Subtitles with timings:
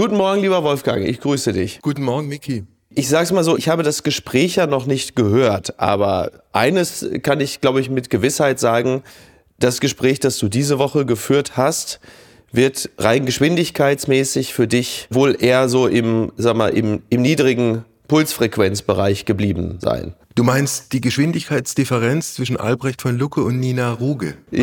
[0.00, 1.80] Guten Morgen, lieber Wolfgang, ich grüße dich.
[1.82, 2.64] Guten Morgen, Miki.
[2.88, 7.38] Ich sag's mal so, ich habe das Gespräch ja noch nicht gehört, aber eines kann
[7.38, 9.02] ich, glaube ich, mit Gewissheit sagen,
[9.58, 12.00] das Gespräch, das du diese Woche geführt hast,
[12.50, 19.26] wird rein geschwindigkeitsmäßig für dich wohl eher so im, sag mal, im, im niedrigen Pulsfrequenzbereich
[19.26, 20.14] geblieben sein.
[20.36, 24.36] Du meinst die Geschwindigkeitsdifferenz zwischen Albrecht von Lucke und Nina Ruge?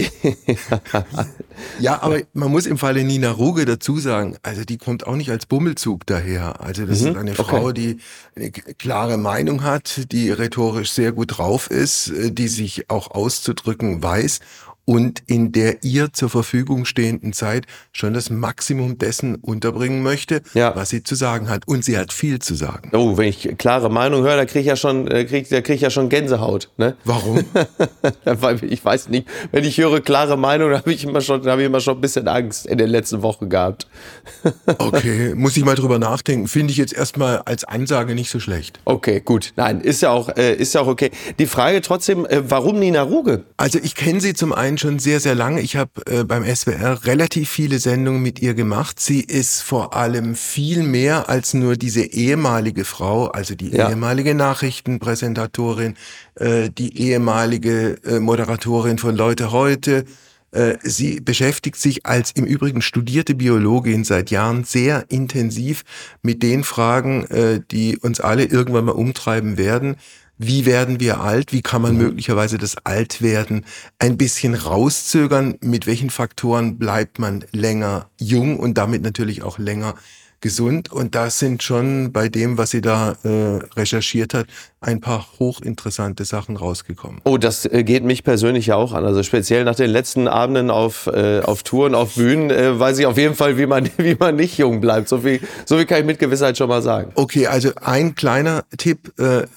[1.80, 5.30] ja, aber man muss im Falle Nina Ruge dazu sagen, also die kommt auch nicht
[5.30, 6.62] als Bummelzug daher.
[6.62, 7.74] Also das mhm, ist eine Frau, okay.
[7.74, 7.98] die
[8.38, 14.02] eine klare Meinung hat, die rhetorisch sehr gut drauf ist, äh, die sich auch auszudrücken
[14.02, 14.40] weiß
[14.88, 20.74] und in der ihr zur Verfügung stehenden Zeit schon das Maximum dessen unterbringen möchte, ja.
[20.76, 21.68] was sie zu sagen hat.
[21.68, 22.92] Und sie hat viel zu sagen.
[22.94, 25.76] Oh, wenn ich klare Meinung höre, da kriege ich ja schon, äh, krieg, da krieg
[25.76, 26.70] ich ja schon Gänsehaut.
[26.78, 26.96] Ne?
[27.04, 27.44] Warum?
[28.24, 29.28] Weil ich weiß nicht.
[29.52, 32.30] Wenn ich höre klare Meinung, habe ich immer schon, habe ich immer schon ein bisschen
[32.30, 33.88] Angst in den letzten Wochen gehabt.
[34.78, 36.48] okay, muss ich mal drüber nachdenken.
[36.48, 38.80] Finde ich jetzt erstmal als Ansage nicht so schlecht.
[38.86, 39.52] Okay, gut.
[39.58, 41.12] Nein, ist ja auch, äh, ist ja auch okay.
[41.40, 43.44] Die Frage trotzdem, äh, warum Nina Ruge?
[43.58, 45.62] Also ich kenne sie zum einen schon sehr, sehr lange.
[45.62, 49.00] Ich habe äh, beim SWR relativ viele Sendungen mit ihr gemacht.
[49.00, 53.90] Sie ist vor allem viel mehr als nur diese ehemalige Frau, also die ja.
[53.90, 55.96] ehemalige Nachrichtenpräsentatorin,
[56.36, 60.06] äh, die ehemalige äh, Moderatorin von Leute heute.
[60.52, 65.84] Äh, sie beschäftigt sich als im Übrigen studierte Biologin seit Jahren sehr intensiv
[66.22, 69.98] mit den Fragen, äh, die uns alle irgendwann mal umtreiben werden
[70.38, 72.04] wie werden wir alt, wie kann man mhm.
[72.04, 73.66] möglicherweise das Altwerden
[74.00, 79.96] ein bisschen rauszögern, mit welchen Faktoren bleibt man länger jung und damit natürlich auch länger
[80.40, 80.92] gesund.
[80.92, 84.48] Und das sind schon bei dem, was sie da äh, recherchiert hat,
[84.82, 87.22] ein paar hochinteressante Sachen rausgekommen.
[87.24, 89.04] Oh, das äh, geht mich persönlich ja auch an.
[89.06, 93.08] Also speziell nach den letzten Abenden auf, äh, auf Touren, auf Bühnen, äh, weiß ich
[93.08, 95.10] auf jeden Fall, wie man, wie man nicht jung bleibt.
[95.10, 97.12] So viel, so viel kann ich mit Gewissheit schon mal sagen.
[97.16, 99.14] Okay, also ein kleiner Tipp.
[99.20, 99.48] Äh,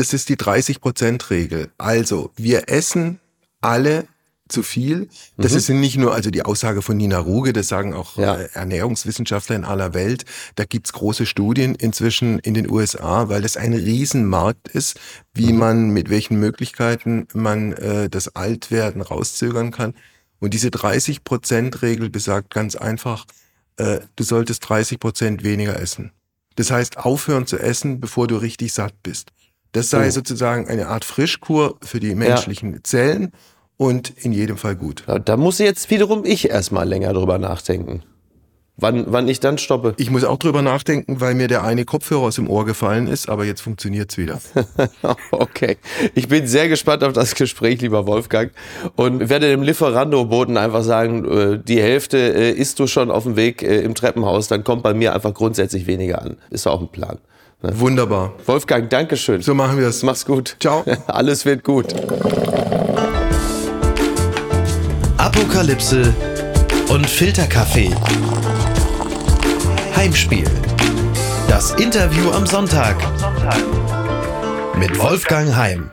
[0.00, 1.70] das ist die 30-Prozent-Regel.
[1.76, 3.20] Also, wir essen
[3.60, 4.06] alle
[4.48, 5.08] zu viel.
[5.36, 5.58] Das mhm.
[5.58, 8.36] ist nicht nur also die Aussage von Nina Ruge, das sagen auch ja.
[8.36, 10.24] Äh, Ernährungswissenschaftler in aller Welt.
[10.54, 14.98] Da gibt's große Studien inzwischen in den USA, weil das ein Riesenmarkt ist,
[15.34, 15.58] wie mhm.
[15.58, 19.92] man, mit welchen Möglichkeiten man äh, das Altwerden rauszögern kann.
[20.38, 23.26] Und diese 30-Prozent-Regel besagt ganz einfach,
[23.76, 26.12] äh, du solltest 30 Prozent weniger essen.
[26.56, 29.32] Das heißt, aufhören zu essen, bevor du richtig satt bist.
[29.72, 30.10] Das sei oh.
[30.10, 32.78] sozusagen eine Art Frischkur für die menschlichen ja.
[32.82, 33.32] Zellen
[33.76, 35.04] und in jedem Fall gut.
[35.24, 38.02] Da muss jetzt wiederum ich erstmal länger drüber nachdenken.
[38.80, 39.94] Wann, wann ich dann stoppe.
[39.98, 43.28] Ich muss auch drüber nachdenken, weil mir der eine Kopfhörer aus dem Ohr gefallen ist,
[43.28, 44.40] aber jetzt funktioniert's wieder.
[45.30, 45.76] okay.
[46.14, 48.52] Ich bin sehr gespannt auf das Gespräch, lieber Wolfgang.
[48.96, 53.36] Und werde dem Lieferando-Boten einfach sagen, äh, die Hälfte äh, isst du schon auf dem
[53.36, 56.38] Weg äh, im Treppenhaus, dann kommt bei mir einfach grundsätzlich weniger an.
[56.48, 57.18] Ist auch ein Plan.
[57.62, 57.78] Ne?
[57.78, 58.32] Wunderbar.
[58.46, 59.42] Wolfgang, Dankeschön.
[59.42, 60.02] So machen wir es.
[60.02, 60.56] Mach's gut.
[60.60, 60.84] Ciao.
[61.06, 61.86] Alles wird gut.
[65.18, 66.14] Apokalypse
[66.88, 67.90] und Filterkaffee.
[69.94, 70.48] Heimspiel.
[71.48, 72.96] Das Interview am Sonntag.
[74.78, 75.90] Mit Wolfgang Heim.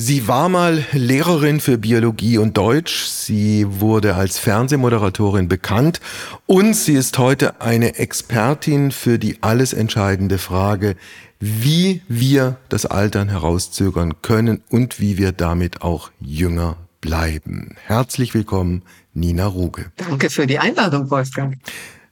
[0.00, 3.06] Sie war mal Lehrerin für Biologie und Deutsch.
[3.06, 6.00] Sie wurde als Fernsehmoderatorin bekannt
[6.46, 10.94] und sie ist heute eine Expertin für die alles entscheidende Frage,
[11.40, 17.74] wie wir das Altern herauszögern können und wie wir damit auch jünger bleiben.
[17.84, 18.84] Herzlich willkommen,
[19.14, 19.90] Nina Ruge.
[19.96, 21.58] Danke für die Einladung, Wolfgang.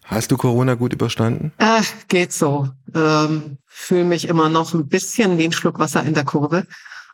[0.02, 1.52] Hast du Corona gut überstanden?
[1.58, 2.68] Äh, geht so.
[2.96, 6.66] Ähm, Fühle mich immer noch ein bisschen wie ein Schluck Wasser in der Kurve.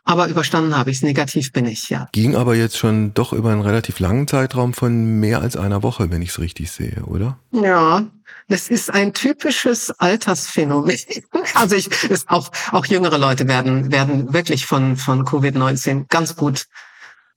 [0.05, 1.03] Aber überstanden habe ich es.
[1.03, 2.09] Negativ bin ich, ja.
[2.11, 6.11] Ging aber jetzt schon doch über einen relativ langen Zeitraum von mehr als einer Woche,
[6.11, 7.37] wenn ich es richtig sehe, oder?
[7.51, 8.05] Ja,
[8.49, 10.97] das ist ein typisches Altersphänomen.
[11.55, 11.89] Also ich,
[12.27, 16.65] auch, auch jüngere Leute werden, werden wirklich von, von Covid-19 ganz gut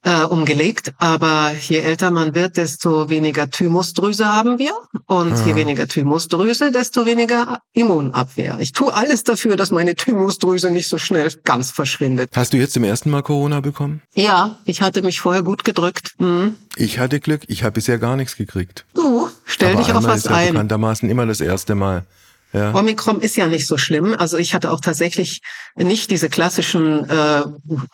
[0.07, 0.95] äh, umgelegt.
[0.99, 4.73] Aber je älter man wird, desto weniger Thymusdrüse haben wir.
[5.07, 5.43] Und ah.
[5.45, 8.59] je weniger Thymusdrüse, desto weniger Immunabwehr.
[8.61, 12.31] Ich tue alles dafür, dass meine Thymusdrüse nicht so schnell ganz verschwindet.
[12.37, 14.01] Hast du jetzt zum ersten Mal Corona bekommen?
[14.15, 16.15] Ja, ich hatte mich vorher gut gedrückt.
[16.19, 16.55] Mhm.
[16.77, 18.85] Ich hatte Glück, ich habe bisher gar nichts gekriegt.
[18.95, 20.53] Du, stell Aber dich auf was ist ja ein.
[20.53, 22.05] Bekanntermaßen immer das erste Mal.
[22.57, 22.75] Ja.
[22.75, 24.17] Omikron ist ja nicht so schlimm.
[24.19, 25.43] Also ich hatte auch tatsächlich
[25.75, 27.43] nicht diese klassischen äh,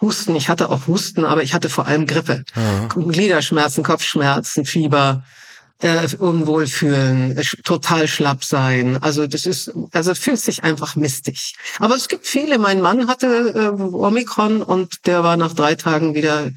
[0.00, 0.36] Husten.
[0.36, 2.44] Ich hatte auch Husten, aber ich hatte vor allem Grippe.
[2.54, 2.86] Ja.
[2.94, 5.24] Gliederschmerzen, Kopfschmerzen, Fieber,
[5.80, 8.98] äh, Unwohlfühlen, total schlapp sein.
[9.02, 11.56] Also das ist, also fühlt sich einfach mistig.
[11.80, 12.58] Aber es gibt viele.
[12.58, 16.50] Mein Mann hatte äh, Omikron und der war nach drei Tagen wieder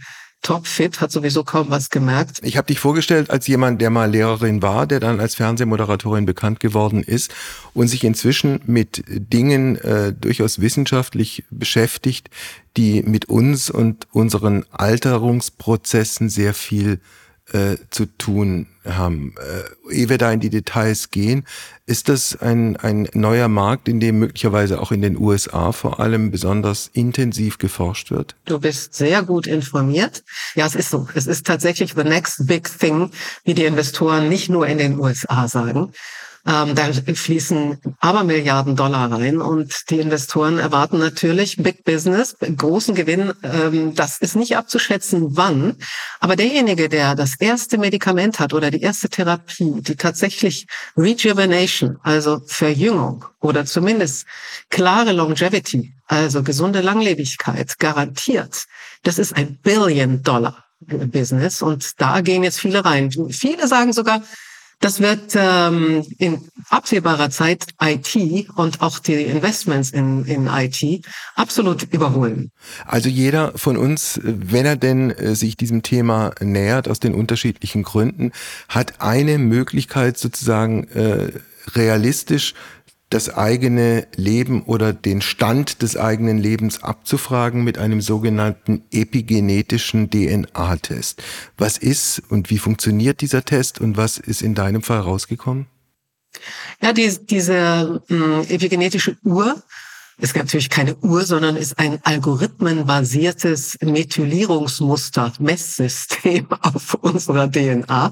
[0.45, 2.39] topfit, hat sowieso kaum was gemerkt.
[2.43, 6.59] Ich habe dich vorgestellt als jemand, der mal Lehrerin war, der dann als Fernsehmoderatorin bekannt
[6.59, 7.33] geworden ist
[7.73, 12.29] und sich inzwischen mit Dingen äh, durchaus wissenschaftlich beschäftigt,
[12.77, 16.99] die mit uns und unseren Alterungsprozessen sehr viel
[17.51, 19.35] äh, zu tun haben.
[19.37, 21.45] Äh, ehe wir da in die Details gehen,
[21.85, 26.31] ist das ein, ein neuer Markt, in dem möglicherweise auch in den USA vor allem
[26.31, 28.35] besonders intensiv geforscht wird?
[28.45, 30.23] Du bist sehr gut informiert.
[30.55, 31.07] Ja, es ist so.
[31.13, 33.11] Es ist tatsächlich the next big thing,
[33.43, 35.91] wie die Investoren nicht nur in den USA sagen.
[36.47, 42.93] Ähm, da fließen aber Milliarden Dollar rein und die Investoren erwarten natürlich Big Business, großen
[42.93, 43.33] Gewinn.
[43.41, 45.75] Ähm, das ist nicht abzuschätzen, wann.
[46.19, 52.39] Aber derjenige, der das erste Medikament hat oder die erste Therapie, die tatsächlich Rejuvenation, also
[52.45, 54.27] Verjüngung oder zumindest
[54.69, 58.65] klare Longevity, also gesunde Langlebigkeit garantiert,
[59.01, 60.61] das ist ein Billion Dollar.
[60.87, 63.09] Business und da gehen jetzt viele rein.
[63.31, 64.21] Viele sagen sogar,
[64.79, 71.05] das wird ähm, in absehbarer Zeit IT und auch die Investments in, in IT
[71.35, 72.51] absolut überholen.
[72.85, 77.83] Also jeder von uns, wenn er denn äh, sich diesem Thema nähert, aus den unterschiedlichen
[77.83, 78.31] Gründen,
[78.69, 81.31] hat eine Möglichkeit sozusagen äh,
[81.73, 82.53] realistisch
[83.09, 91.21] das eigene Leben oder den Stand des eigenen Lebens abzufragen mit einem sogenannten epigenetischen DNA-Test.
[91.57, 95.67] Was ist und wie funktioniert dieser Test und was ist in deinem Fall rausgekommen?
[96.81, 99.63] Ja, die, diese mh, hm, epigenetische Uhr
[100.17, 108.11] ist natürlich keine Uhr, sondern ist ein algorithmenbasiertes Methylierungsmuster, Messsystem auf unserer DNA.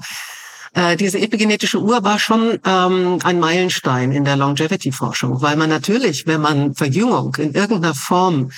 [0.74, 6.26] Äh, diese epigenetische Uhr war schon ähm, ein Meilenstein in der Longevity-Forschung, weil man natürlich,
[6.26, 8.50] wenn man Verjüngung in irgendeiner Form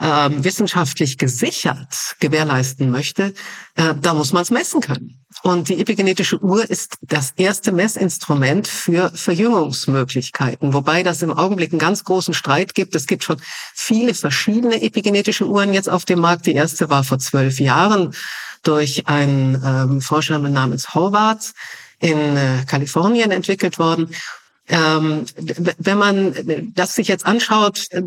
[0.00, 3.34] ähm, wissenschaftlich gesichert gewährleisten möchte,
[3.74, 5.18] äh, da muss man es messen können.
[5.42, 11.80] Und die epigenetische Uhr ist das erste Messinstrument für Verjüngungsmöglichkeiten, wobei das im Augenblick einen
[11.80, 12.94] ganz großen Streit gibt.
[12.94, 13.40] Es gibt schon
[13.74, 16.46] viele verschiedene epigenetische Uhren jetzt auf dem Markt.
[16.46, 18.14] Die erste war vor zwölf Jahren
[18.62, 21.52] durch einen ähm, Forscher namens Howard
[22.00, 24.10] in äh, Kalifornien entwickelt worden.
[24.70, 25.24] Ähm,
[25.78, 26.34] wenn man
[26.74, 28.02] das sich jetzt anschaut, äh,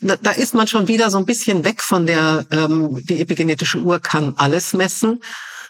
[0.00, 4.00] da ist man schon wieder so ein bisschen weg von der, ähm, die epigenetische Uhr
[4.00, 5.20] kann alles messen,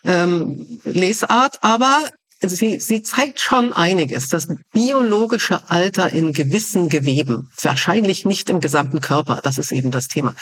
[0.04, 2.00] ähm, Lesart, aber
[2.40, 4.28] sie, sie zeigt schon einiges.
[4.28, 10.08] Das biologische Alter in gewissen Geweben, wahrscheinlich nicht im gesamten Körper, das ist eben das
[10.08, 10.34] Thema.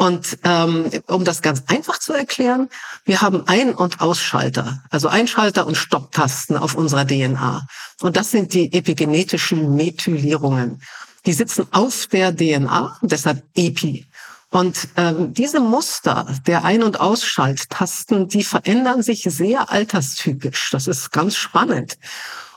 [0.00, 2.70] Und ähm, um das ganz einfach zu erklären,
[3.04, 7.66] wir haben Ein- und Ausschalter, also Einschalter und Stopptasten auf unserer DNA.
[8.00, 10.80] Und das sind die epigenetischen Methylierungen.
[11.26, 14.06] Die sitzen auf der DNA, deshalb Epi.
[14.48, 20.70] Und ähm, diese Muster der Ein- und Ausschalttasten, die verändern sich sehr alterstypisch.
[20.72, 21.98] Das ist ganz spannend.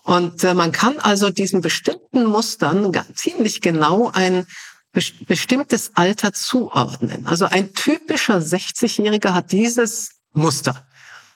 [0.04, 4.48] Und äh, man kann also diesen bestimmten Mustern ziemlich genau ein
[4.94, 7.26] bestimmtes Alter zuordnen.
[7.26, 10.86] Also ein typischer 60-Jähriger hat dieses Muster.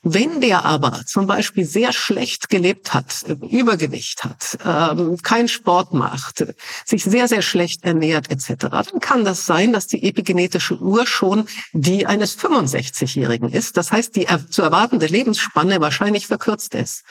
[0.04, 6.45] Wenn der aber zum Beispiel sehr schlecht gelebt hat, Übergewicht hat, ähm, keinen Sport macht,
[6.86, 11.48] sich sehr, sehr schlecht ernährt etc., dann kann das sein, dass die epigenetische Uhr schon
[11.74, 13.75] die eines 65-Jährigen ist.
[13.75, 17.04] Das heißt, die zu erwartende Lebensspanne wahrscheinlich verkürzt ist.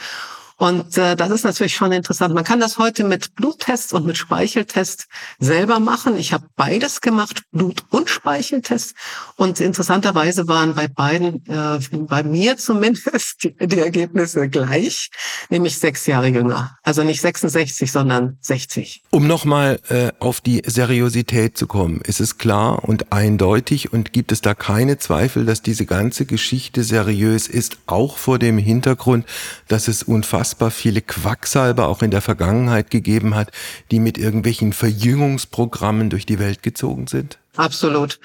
[0.58, 2.35] Und äh, das ist natürlich schon interessant.
[2.35, 5.07] Man kann das heute mit Bluttests und mit Speicheltest
[5.38, 6.16] selber machen.
[6.16, 8.95] Ich habe beides gemacht, Blut- und Speicheltest.
[9.37, 15.11] Und interessanterweise waren bei beiden, äh, bei mir zumindest, die, die Ergebnisse gleich,
[15.50, 16.78] nämlich sechs Jahre jünger.
[16.83, 19.02] Also nicht 66, sondern 60.
[19.11, 24.33] Um nochmal äh, auf die Seriosität zu kommen, ist es klar und eindeutig und gibt
[24.33, 29.26] es da keine Zweifel, dass diese ganze Geschichte seriös ist, auch vor dem Hintergrund,
[29.69, 33.50] dass es unfassbar unfassbar viele Quacksalber auch in der Vergangenheit gegeben hat,
[33.91, 37.38] die mit irgendwelchen Verjüngungsprogrammen durch die Welt gezogen sind?
[37.57, 38.21] Absolut.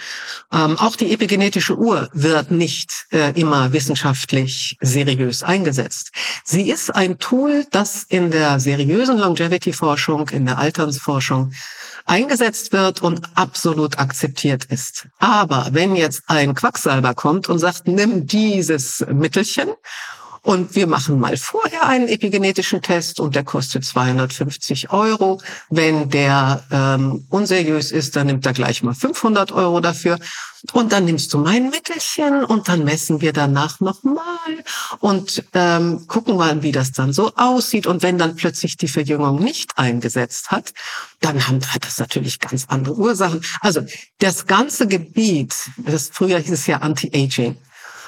[0.53, 6.11] Ähm, auch die epigenetische Uhr wird nicht äh, immer wissenschaftlich seriös eingesetzt.
[6.43, 11.53] Sie ist ein Tool, das in der seriösen Longevity-Forschung, in der Alternsforschung
[12.05, 15.07] eingesetzt wird und absolut akzeptiert ist.
[15.17, 19.69] Aber wenn jetzt ein Quacksalber kommt und sagt, nimm dieses Mittelchen
[20.43, 25.39] und wir machen mal vorher einen epigenetischen Test und der kostet 250 Euro.
[25.69, 30.17] Wenn der ähm, unseriös ist, dann nimmt er gleich mal 500 Euro dafür.
[30.73, 34.23] Und dann nimmst du mein Mittelchen und dann messen wir danach nochmal
[34.99, 37.87] und ähm, gucken mal, wie das dann so aussieht.
[37.87, 40.73] Und wenn dann plötzlich die Verjüngung nicht eingesetzt hat,
[41.19, 43.43] dann hat das natürlich ganz andere Ursachen.
[43.61, 43.81] Also
[44.19, 47.57] das ganze Gebiet, das früher hieß es ja Anti-Aging,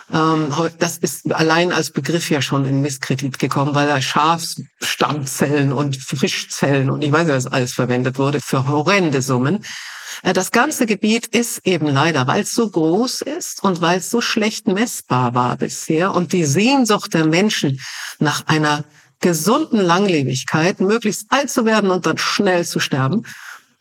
[0.10, 6.90] das ist allein als Begriff ja schon in Misskredit gekommen, weil da Schafsstammzellen und Frischzellen
[6.90, 9.64] und ich weiß nicht, was alles verwendet wurde für horrende Summen.
[10.22, 14.10] Äh, das ganze Gebiet ist eben leider, weil es so groß ist und weil es
[14.10, 17.80] so schlecht messbar war bisher und die Sehnsucht der Menschen
[18.20, 18.84] nach einer
[19.20, 23.26] gesunden Langlebigkeit, möglichst alt zu werden und dann schnell zu sterben,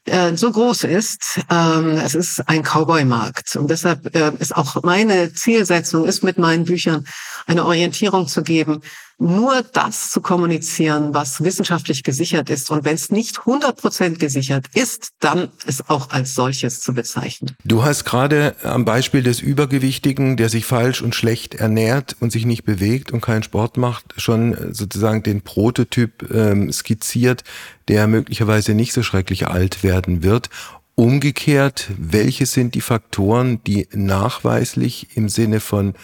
[0.06, 1.40] äh, so groß ist.
[1.50, 3.56] Ähm, es ist ein Cowboy-Markt.
[3.56, 7.06] Und deshalb äh, ist auch meine Zielsetzung, ist mit meinen Büchern
[7.46, 8.82] eine Orientierung zu geben,
[9.22, 12.70] nur das zu kommunizieren, was wissenschaftlich gesichert ist.
[12.70, 17.56] Und wenn es nicht 100 Prozent gesichert ist, dann es auch als solches zu bezeichnen.
[17.64, 22.44] Du hast gerade am Beispiel des Übergewichtigen, der sich falsch und schlecht ernährt und sich
[22.44, 27.44] nicht bewegt und keinen Sport macht, schon sozusagen den Prototyp ähm, skizziert,
[27.88, 30.50] der möglicherweise nicht so schrecklich alt werden wird.
[30.94, 35.94] Umgekehrt, welche sind die Faktoren, die nachweislich im Sinne von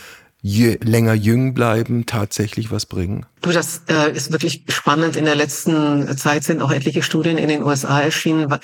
[0.41, 3.27] je länger jung bleiben, tatsächlich was bringen?
[3.41, 5.17] Du, das äh, ist wirklich spannend.
[5.17, 8.55] In der letzten Zeit sind auch etliche Studien in den USA erschienen,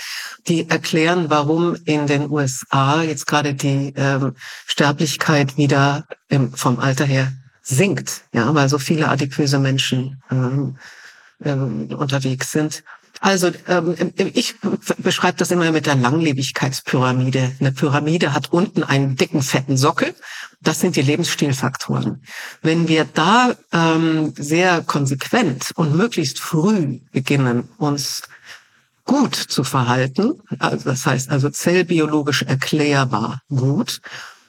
[0.47, 4.35] die erklären, warum in den USA jetzt gerade die ähm,
[4.67, 10.77] Sterblichkeit wieder ähm, vom Alter her sinkt, ja, weil so viele adipöse Menschen ähm,
[11.45, 12.85] ähm, unterwegs sind.
[13.25, 14.57] Also ähm, ich
[14.99, 17.53] beschreibe das immer mit der Langlebigkeitspyramide.
[17.59, 20.15] Eine Pyramide hat unten einen dicken, fetten Sockel.
[20.61, 22.23] Das sind die Lebensstilfaktoren.
[22.61, 28.25] Wenn wir da ähm, sehr konsequent und möglichst früh beginnen, uns
[29.07, 34.03] gut zu verhalten, also das heißt also zellbiologisch erklärbar gut,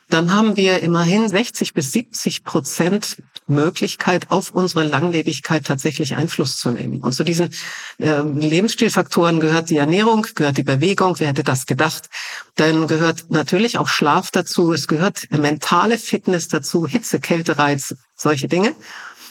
[0.09, 6.71] dann haben wir immerhin 60 bis 70 Prozent Möglichkeit, auf unsere Langlebigkeit tatsächlich Einfluss zu
[6.71, 7.01] nehmen.
[7.01, 7.51] Und zu diesen
[7.99, 12.09] äh, Lebensstilfaktoren gehört die Ernährung, gehört die Bewegung, wer hätte das gedacht?
[12.55, 18.73] Dann gehört natürlich auch Schlaf dazu, es gehört mentale Fitness dazu, Hitze, Kältereiz, solche Dinge.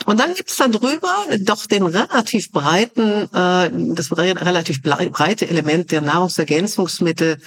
[0.07, 6.03] Und dann gibt's da drüber doch den relativ breiten, äh, das relativ breite Element der
[6.03, 7.39] Nahrungsergänzungsmittel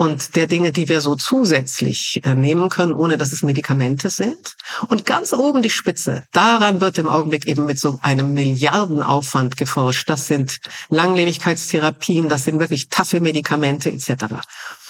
[0.00, 4.56] und der Dinge, die wir so zusätzlich äh, nehmen können, ohne dass es Medikamente sind.
[4.88, 6.24] Und ganz oben die Spitze.
[6.32, 10.08] Daran wird im Augenblick eben mit so einem Milliardenaufwand geforscht.
[10.08, 14.36] Das sind Langlebigkeitstherapien, das sind wirklich taffe Medikamente etc.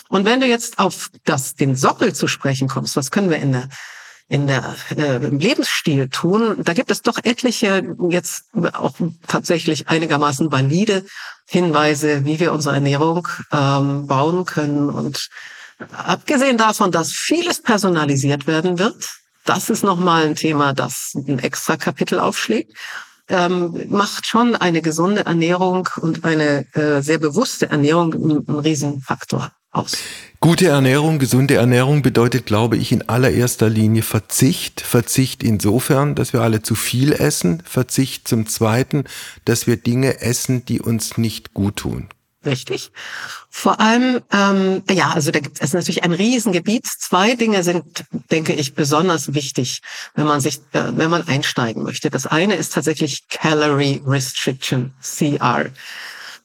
[0.09, 3.51] Und wenn du jetzt auf das, den Sockel zu sprechen kommst, was können wir in
[3.51, 3.69] der
[4.31, 8.45] in der äh, im Lebensstil tun, da gibt es doch etliche jetzt
[8.75, 8.95] auch
[9.27, 11.05] tatsächlich einigermaßen valide
[11.49, 14.89] Hinweise, wie wir unsere Ernährung ähm, bauen können.
[14.89, 15.29] Und
[15.93, 19.11] abgesehen davon, dass vieles personalisiert werden wird,
[19.47, 22.73] das ist nochmal ein Thema, das ein extra Kapitel aufschlägt,
[23.29, 29.51] ähm, macht schon eine gesunde Ernährung und eine äh, sehr bewusste Ernährung einen, einen Riesenfaktor
[29.71, 29.97] aus.
[30.41, 34.81] Gute Ernährung, gesunde Ernährung bedeutet, glaube ich, in allererster Linie Verzicht.
[34.81, 37.63] Verzicht insofern, dass wir alle zu viel essen.
[37.65, 39.05] Verzicht zum Zweiten,
[39.45, 42.09] dass wir Dinge essen, die uns nicht gut tun.
[42.45, 42.91] Richtig.
[43.51, 46.87] Vor allem, ähm, ja, also da gibt es natürlich ein Riesengebiet.
[46.87, 49.83] Zwei Dinge sind, denke ich, besonders wichtig,
[50.15, 52.09] wenn man sich, äh, wenn man einsteigen möchte.
[52.09, 55.67] Das eine ist tatsächlich Calorie Restriction, CR.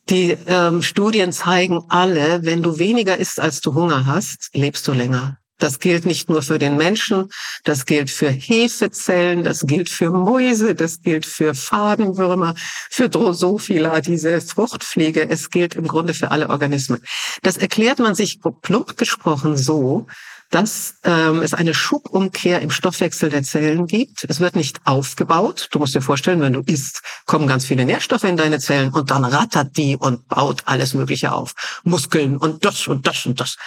[0.10, 4.94] Die ähm, Studien zeigen alle, wenn du weniger isst, als du Hunger hast, lebst du
[4.94, 5.40] länger.
[5.58, 7.30] Das gilt nicht nur für den Menschen,
[7.64, 12.56] das gilt für Hefezellen, das gilt für Mäuse, das gilt für Fadenwürmer,
[12.90, 15.30] für Drosophila, diese Fruchtfliege.
[15.30, 17.02] Es gilt im Grunde für alle Organismen.
[17.42, 20.08] Das erklärt man sich plump gesprochen so,
[20.52, 24.26] dass ähm, es eine Schubumkehr im Stoffwechsel der Zellen gibt.
[24.28, 25.70] Es wird nicht aufgebaut.
[25.72, 29.12] Du musst dir vorstellen, wenn du isst, kommen ganz viele Nährstoffe in deine Zellen und
[29.12, 31.54] dann rattert die und baut alles Mögliche auf.
[31.84, 33.58] Muskeln und das und das und das.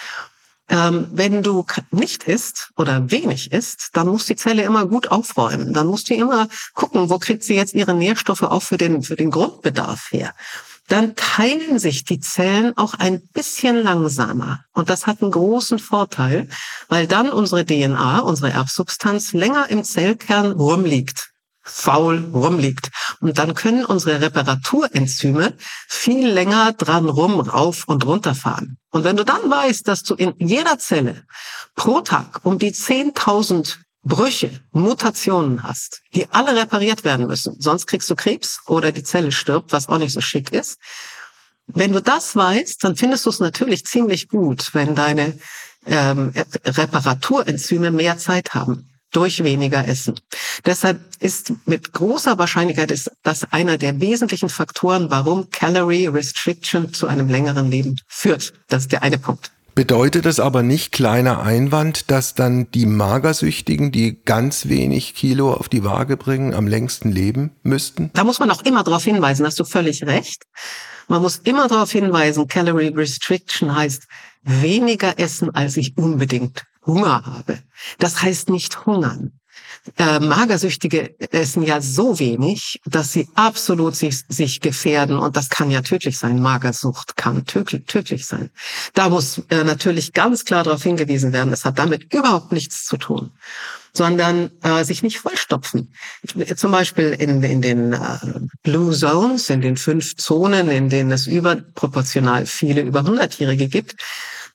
[0.69, 5.73] Ähm, wenn du nicht isst oder wenig isst, dann muss die Zelle immer gut aufräumen.
[5.73, 9.15] Dann muss die immer gucken, wo kriegt sie jetzt ihre Nährstoffe auch für den, für
[9.15, 10.33] den Grundbedarf her
[10.89, 14.61] dann teilen sich die Zellen auch ein bisschen langsamer.
[14.73, 16.49] Und das hat einen großen Vorteil,
[16.87, 21.29] weil dann unsere DNA, unsere Erbsubstanz länger im Zellkern rumliegt
[21.69, 22.89] faul rumliegt.
[23.21, 25.53] Und dann können unsere Reparaturenzyme
[25.87, 28.78] viel länger dran rum, rauf und runter fahren.
[28.91, 31.23] Und wenn du dann weißt, dass du in jeder Zelle
[31.75, 38.09] pro Tag um die 10.000 Brüche, Mutationen hast, die alle repariert werden müssen, sonst kriegst
[38.09, 40.79] du Krebs oder die Zelle stirbt, was auch nicht so schick ist.
[41.67, 45.37] Wenn du das weißt, dann findest du es natürlich ziemlich gut, wenn deine
[45.85, 46.33] ähm,
[46.65, 50.15] Reparaturenzyme mehr Zeit haben durch weniger Essen.
[50.65, 57.07] Deshalb ist mit großer Wahrscheinlichkeit ist das einer der wesentlichen Faktoren, warum Calorie Restriction zu
[57.07, 58.53] einem längeren Leben führt.
[58.67, 59.51] Das ist der eine Punkt.
[59.75, 65.69] Bedeutet das aber nicht, kleiner Einwand, dass dann die Magersüchtigen, die ganz wenig Kilo auf
[65.69, 68.11] die Waage bringen, am längsten leben müssten?
[68.13, 70.43] Da muss man auch immer darauf hinweisen, hast du völlig recht.
[71.07, 74.03] Man muss immer darauf hinweisen, Calorie Restriction heißt
[74.43, 77.59] weniger essen, als ich unbedingt Hunger habe.
[77.97, 79.39] Das heißt nicht hungern.
[79.97, 85.71] Äh, Magersüchtige essen ja so wenig, dass sie absolut sich, sich gefährden und das kann
[85.71, 86.41] ja tödlich sein.
[86.41, 88.49] Magersucht kann tödlich, tödlich sein.
[88.93, 92.97] Da muss äh, natürlich ganz klar darauf hingewiesen werden, es hat damit überhaupt nichts zu
[92.97, 93.31] tun
[93.93, 95.93] sondern äh, sich nicht vollstopfen.
[96.55, 97.97] Zum Beispiel in, in den äh,
[98.63, 103.95] Blue Zones, in den fünf Zonen, in denen es überproportional viele über 100-Jährige gibt,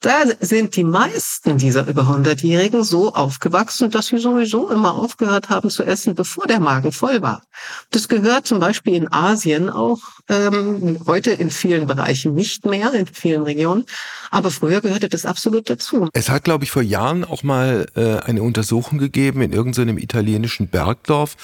[0.01, 5.71] da sind die meisten dieser über 100-Jährigen so aufgewachsen, dass sie sowieso immer aufgehört haben
[5.71, 7.43] zu essen, bevor der Magen voll war.
[7.91, 13.07] Das gehört zum Beispiel in Asien auch ähm, heute in vielen Bereichen nicht mehr, in
[13.07, 13.85] vielen Regionen.
[14.31, 16.09] Aber früher gehörte das absolut dazu.
[16.13, 20.69] Es hat, glaube ich, vor Jahren auch mal äh, eine Untersuchung gegeben in irgendeinem italienischen
[20.69, 21.37] Bergdorf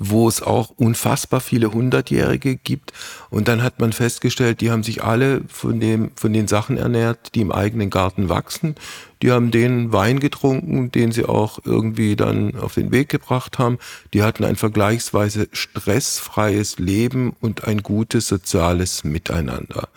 [0.00, 2.92] wo es auch unfassbar viele Hundertjährige gibt.
[3.30, 7.34] Und dann hat man festgestellt, die haben sich alle von dem, von den Sachen ernährt,
[7.34, 8.74] die im eigenen Garten wachsen.
[9.22, 13.78] Die haben den Wein getrunken, den sie auch irgendwie dann auf den Weg gebracht haben.
[14.14, 19.88] Die hatten ein vergleichsweise stressfreies Leben und ein gutes soziales Miteinander.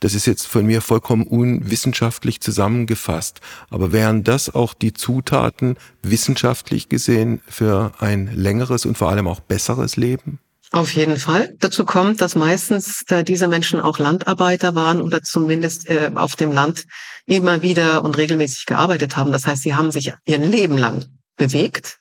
[0.00, 3.40] Das ist jetzt von mir vollkommen unwissenschaftlich zusammengefasst.
[3.68, 9.40] Aber wären das auch die Zutaten wissenschaftlich gesehen für ein längeres und vor allem auch
[9.40, 10.38] besseres Leben?
[10.72, 11.56] Auf jeden Fall.
[11.58, 16.52] Dazu kommt, dass meistens äh, diese Menschen auch Landarbeiter waren oder zumindest äh, auf dem
[16.52, 16.84] Land
[17.26, 19.32] immer wieder und regelmäßig gearbeitet haben.
[19.32, 21.98] Das heißt, sie haben sich ihr Leben lang bewegt.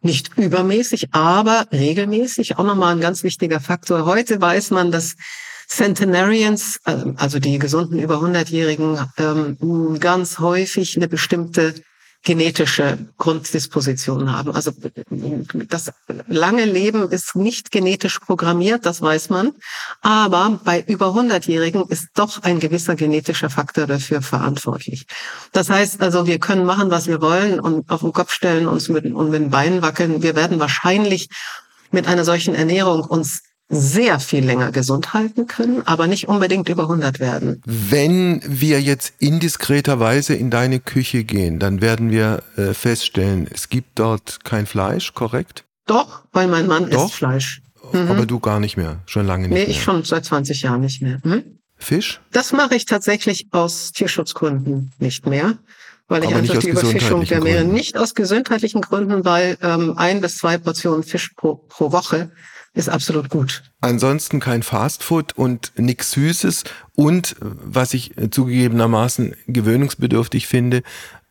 [0.00, 2.56] Nicht übermäßig, aber regelmäßig.
[2.58, 4.06] Auch nochmal ein ganz wichtiger Faktor.
[4.06, 5.16] Heute weiß man, dass
[5.68, 11.74] Centenarians, ähm, also die gesunden über 100-Jährigen, ähm, ganz häufig eine bestimmte
[12.26, 14.50] genetische Grunddisposition haben.
[14.50, 14.72] Also
[15.68, 15.92] das
[16.26, 19.52] lange Leben ist nicht genetisch programmiert, das weiß man.
[20.02, 25.06] Aber bei über 100-Jährigen ist doch ein gewisser genetischer Faktor dafür verantwortlich.
[25.52, 28.88] Das heißt also, wir können machen, was wir wollen und auf den Kopf stellen, uns
[28.88, 30.20] mit, und mit den Beinen wackeln.
[30.20, 31.28] Wir werden wahrscheinlich
[31.92, 36.84] mit einer solchen Ernährung uns sehr viel länger gesund halten können, aber nicht unbedingt über
[36.84, 37.62] 100 werden.
[37.64, 43.98] Wenn wir jetzt indiskreterweise in deine Küche gehen, dann werden wir äh, feststellen, es gibt
[43.98, 45.64] dort kein Fleisch, korrekt?
[45.86, 47.06] Doch, weil mein Mann Doch?
[47.06, 47.62] isst Fleisch.
[47.92, 48.10] Mhm.
[48.10, 49.66] Aber du gar nicht mehr, schon lange nicht nee, mehr.
[49.66, 51.20] Nee, ich schon seit 20 Jahren nicht mehr.
[51.24, 51.42] Mhm.
[51.76, 52.20] Fisch?
[52.32, 55.58] Das mache ich tatsächlich aus Tierschutzgründen nicht mehr
[56.08, 60.38] weil ich einfach die Überfischung der Meere nicht aus gesundheitlichen Gründen, weil ähm, ein bis
[60.38, 62.30] zwei Portionen Fisch pro, pro Woche
[62.76, 63.62] ist absolut gut.
[63.80, 70.82] Ansonsten kein Fastfood und nichts Süßes und was ich zugegebenermaßen gewöhnungsbedürftig finde,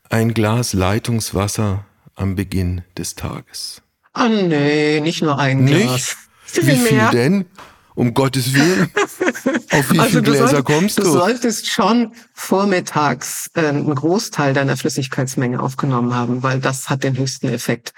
[0.09, 3.83] ein Glas Leitungswasser am Beginn des Tages.
[4.13, 5.91] Ah nee, nicht nur ein Glas.
[5.91, 6.17] Nicht?
[6.45, 7.11] Viel wie viel mehr.
[7.11, 7.45] denn?
[7.93, 8.91] Um Gottes Willen.
[9.71, 11.03] Auf wie also viele Gläser soll, kommst du?
[11.03, 17.17] Du solltest schon vormittags äh, einen Großteil deiner Flüssigkeitsmenge aufgenommen haben, weil das hat den
[17.17, 17.93] höchsten Effekt.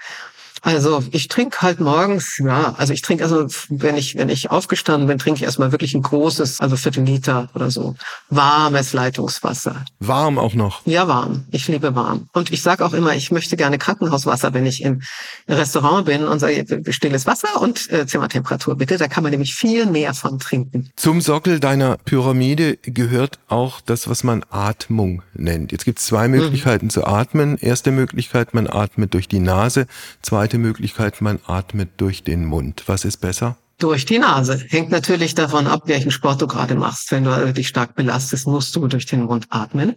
[0.62, 5.06] Also ich trinke halt morgens, ja, also ich trinke also, wenn ich, wenn ich aufgestanden
[5.08, 7.94] bin, trinke ich erstmal wirklich ein großes, also Viertel Liter oder so,
[8.28, 9.84] warmes Leitungswasser.
[10.00, 10.84] Warm auch noch?
[10.86, 11.44] Ja, warm.
[11.50, 12.28] Ich liebe warm.
[12.32, 15.02] Und ich sage auch immer, ich möchte gerne Krankenhauswasser, wenn ich im
[15.48, 18.98] Restaurant bin und sage, stilles Wasser und äh, Zimmertemperatur bitte.
[18.98, 20.90] Da kann man nämlich viel mehr von trinken.
[20.96, 25.72] Zum Sockel deiner Pyramide gehört auch das, was man Atmung nennt.
[25.72, 26.36] Jetzt gibt es zwei mhm.
[26.36, 26.90] Möglichkeiten mhm.
[26.90, 27.58] zu atmen.
[27.58, 29.86] Erste Möglichkeit, man atmet durch die Nase.
[30.22, 32.84] Zweite zweite Möglichkeit, man atmet durch den Mund.
[32.86, 33.58] Was ist besser?
[33.78, 34.58] Durch die Nase.
[34.68, 37.12] Hängt natürlich davon ab, welchen Sport du gerade machst.
[37.12, 39.94] Wenn du dich stark belastest, musst du durch den Mund atmen.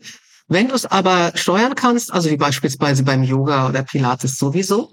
[0.49, 4.91] Wenn du es aber steuern kannst, also wie beispielsweise beim Yoga oder Pilates sowieso,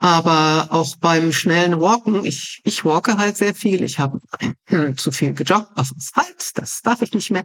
[0.00, 4.18] aber auch beim schnellen Walken, ich, ich walke halt sehr viel, ich habe
[4.96, 7.44] zu viel gejoggt auf dem Asphalt, das darf ich nicht mehr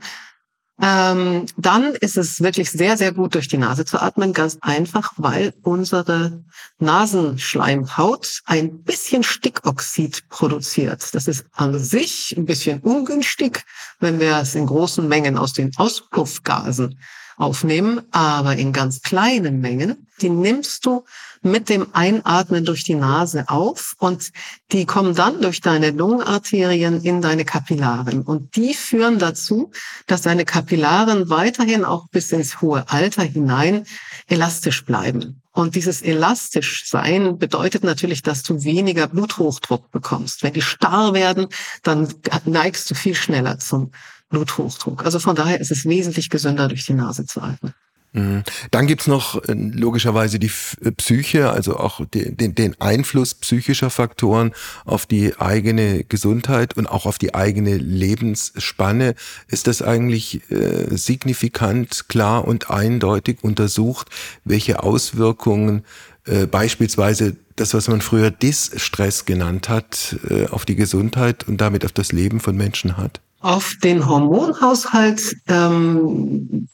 [0.82, 4.34] ähm, dann ist es wirklich sehr, sehr gut, durch die Nase zu atmen.
[4.34, 6.44] Ganz einfach, weil unsere
[6.80, 11.14] Nasenschleimhaut ein bisschen Stickoxid produziert.
[11.14, 13.64] Das ist an sich ein bisschen ungünstig,
[14.00, 16.98] wenn wir es in großen Mengen aus den Auspuffgasen
[17.38, 20.08] aufnehmen, aber in ganz kleinen Mengen.
[20.22, 21.04] Die nimmst du
[21.42, 24.32] mit dem Einatmen durch die Nase auf und
[24.72, 28.22] die kommen dann durch deine Lungenarterien in deine Kapillaren.
[28.22, 29.72] Und die führen dazu,
[30.06, 33.86] dass deine Kapillaren weiterhin auch bis ins hohe Alter hinein
[34.28, 35.42] elastisch bleiben.
[35.54, 40.44] Und dieses elastisch sein bedeutet natürlich, dass du weniger Bluthochdruck bekommst.
[40.44, 41.48] Wenn die starr werden,
[41.84, 42.14] dann
[42.46, 43.92] neigst du viel schneller zum
[44.32, 45.06] Bluthochdruck.
[45.06, 47.74] Also von daher ist es wesentlich gesünder, durch die Nase zu atmen.
[48.14, 48.44] Mhm.
[48.72, 50.52] Dann gibt's noch äh, logischerweise die
[50.84, 54.52] äh, Psyche, also auch den, den Einfluss psychischer Faktoren
[54.84, 59.16] auf die eigene Gesundheit und auch auf die eigene Lebensspanne.
[59.48, 64.10] Ist das eigentlich äh, signifikant, klar und eindeutig untersucht,
[64.44, 65.86] welche Auswirkungen
[66.26, 71.86] äh, beispielsweise das, was man früher Distress genannt hat, äh, auf die Gesundheit und damit
[71.86, 73.22] auf das Leben von Menschen hat?
[73.42, 76.68] Auf den Hormonhaushalt ähm,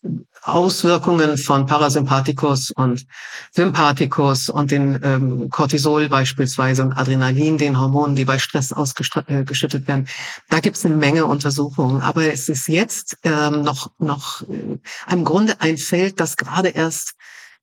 [0.48, 3.06] Auswirkungen von Parasympathikus und
[3.52, 9.88] Sympathikus und den ähm, Cortisol beispielsweise und Adrenalin, den Hormonen, die bei Stress ausgeschüttet äh,
[9.88, 10.08] werden.
[10.50, 12.02] Da gibt es eine Menge Untersuchungen.
[12.02, 14.78] Aber es ist jetzt ähm, noch, noch äh,
[15.12, 17.16] im Grunde ein Feld, das gerade erst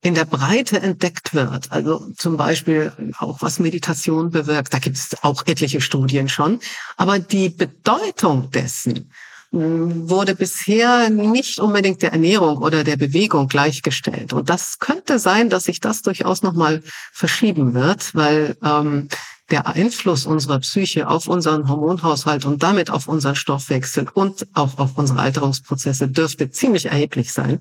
[0.05, 5.17] in der Breite entdeckt wird, also zum Beispiel auch was Meditation bewirkt, da gibt es
[5.23, 6.61] auch etliche Studien schon,
[6.99, 9.11] aber die Bedeutung dessen
[9.51, 14.35] hm, wurde bisher nicht unbedingt der Ernährung oder der Bewegung gleichgestellt.
[14.35, 19.09] Und das könnte sein, dass sich das durchaus nochmal verschieben wird, weil ähm,
[19.51, 24.97] der Einfluss unserer Psyche auf unseren Hormonhaushalt und damit auf unseren Stoffwechsel und auch auf
[24.97, 27.61] unsere Alterungsprozesse dürfte ziemlich erheblich sein.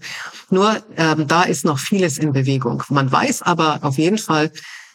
[0.50, 2.84] Nur ähm, da ist noch vieles in Bewegung.
[2.89, 4.52] Man weiß aber auf jeden Fall,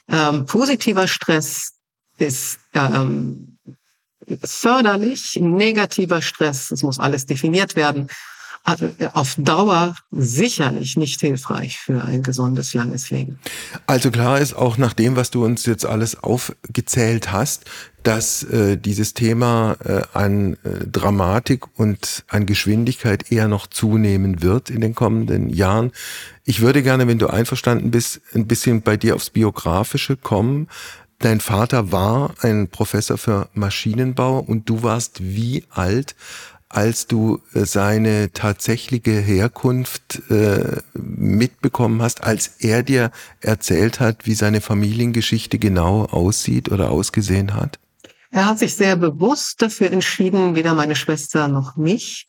[0.09, 1.75] ähm, positiver Stress
[2.17, 3.59] ist ähm,
[4.43, 8.09] förderlich, negativer Stress, es muss alles definiert werden,
[9.15, 13.39] auf Dauer sicherlich nicht hilfreich für ein gesundes, langes Leben.
[13.87, 17.65] Also klar ist auch nach dem, was du uns jetzt alles aufgezählt hast,
[18.03, 24.71] dass äh, dieses Thema äh, an äh, Dramatik und an Geschwindigkeit eher noch zunehmen wird
[24.71, 25.93] in den kommenden Jahren.
[26.45, 30.69] Ich würde gerne, wenn du einverstanden bist, ein bisschen bei dir aufs Biografische kommen.
[31.19, 36.15] Dein Vater war ein Professor für Maschinenbau und du warst wie alt,
[36.69, 44.35] als du äh, seine tatsächliche Herkunft äh, mitbekommen hast, als er dir erzählt hat, wie
[44.35, 47.79] seine Familiengeschichte genau aussieht oder ausgesehen hat?
[48.31, 52.29] Er hat sich sehr bewusst dafür entschieden, weder meine Schwester noch mich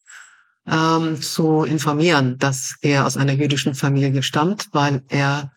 [0.66, 5.52] ähm, zu informieren, dass er aus einer jüdischen Familie stammt, weil er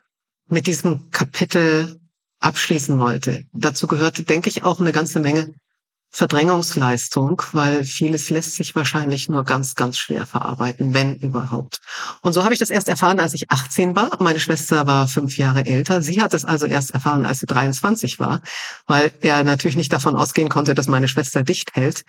[0.49, 2.01] mit diesem Kapitel
[2.40, 3.45] abschließen wollte.
[3.53, 5.55] Dazu gehörte, denke ich, auch eine ganze Menge
[6.14, 11.81] Verdrängungsleistung, weil vieles lässt sich wahrscheinlich nur ganz, ganz schwer verarbeiten, wenn überhaupt.
[12.20, 14.11] Und so habe ich das erst erfahren, als ich 18 war.
[14.20, 16.03] Meine Schwester war fünf Jahre älter.
[16.03, 18.42] Sie hat es also erst erfahren, als sie 23 war,
[18.87, 22.05] weil er natürlich nicht davon ausgehen konnte, dass meine Schwester dicht hält.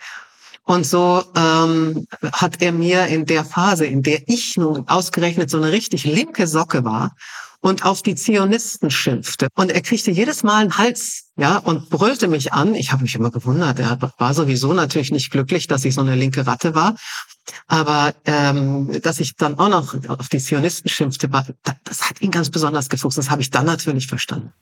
[0.64, 5.56] Und so ähm, hat er mir in der Phase, in der ich nun ausgerechnet so
[5.56, 7.14] eine richtig linke Socke war
[7.64, 9.48] und auf die Zionisten schimpfte.
[9.54, 12.74] Und er kriegte jedes Mal einen Hals, ja, und brüllte mich an.
[12.74, 13.78] Ich habe mich immer gewundert.
[13.78, 16.94] Er war sowieso natürlich nicht glücklich, dass ich so eine linke Ratte war.
[17.66, 21.28] Aber ähm, dass ich dann auch noch auf die Zionisten schimpfte,
[21.84, 23.18] das hat ihn ganz besonders gefuchst.
[23.18, 24.52] Das habe ich dann natürlich verstanden.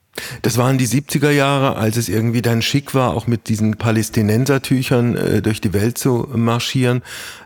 [0.42, 5.16] Das waren die 70er Jahre, als es irgendwie dann schick war, auch mit diesen Palästinensertüchern
[5.16, 7.02] äh, durch die Welt zu marschieren.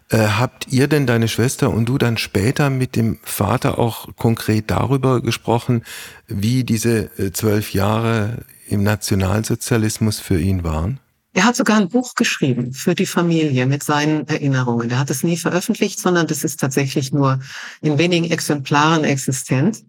[0.09, 4.71] Äh, habt ihr denn, deine Schwester und du, dann später mit dem Vater auch konkret
[4.71, 5.83] darüber gesprochen,
[6.27, 10.99] wie diese äh, zwölf Jahre im Nationalsozialismus für ihn waren?
[11.37, 14.91] Er hat sogar ein Buch geschrieben für die Familie mit seinen Erinnerungen.
[14.91, 17.41] Er hat es nie veröffentlicht, sondern das ist tatsächlich nur
[17.83, 19.85] in wenigen Exemplaren existent,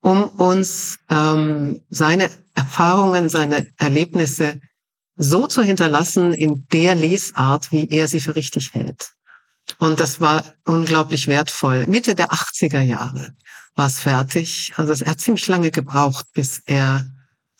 [0.00, 4.60] um uns ähm, seine Erfahrungen, seine Erlebnisse
[5.16, 9.10] so zu hinterlassen in der Lesart, wie er sie für richtig hält.
[9.78, 11.84] Und das war unglaublich wertvoll.
[11.88, 13.34] Mitte der 80er Jahre
[13.74, 14.72] war es fertig.
[14.76, 17.04] Also er hat ziemlich lange gebraucht, bis er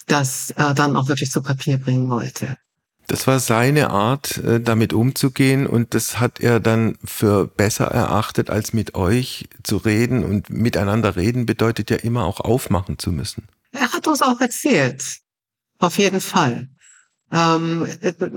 [0.07, 2.57] das äh, dann auch wirklich zu Papier bringen wollte.
[3.06, 8.48] Das war seine Art, äh, damit umzugehen und das hat er dann für besser erachtet,
[8.48, 10.24] als mit euch zu reden.
[10.24, 13.48] Und miteinander reden bedeutet ja immer auch aufmachen zu müssen.
[13.72, 15.18] Er hat uns auch erzählt.
[15.78, 16.68] Auf jeden Fall.
[17.32, 17.88] Ähm,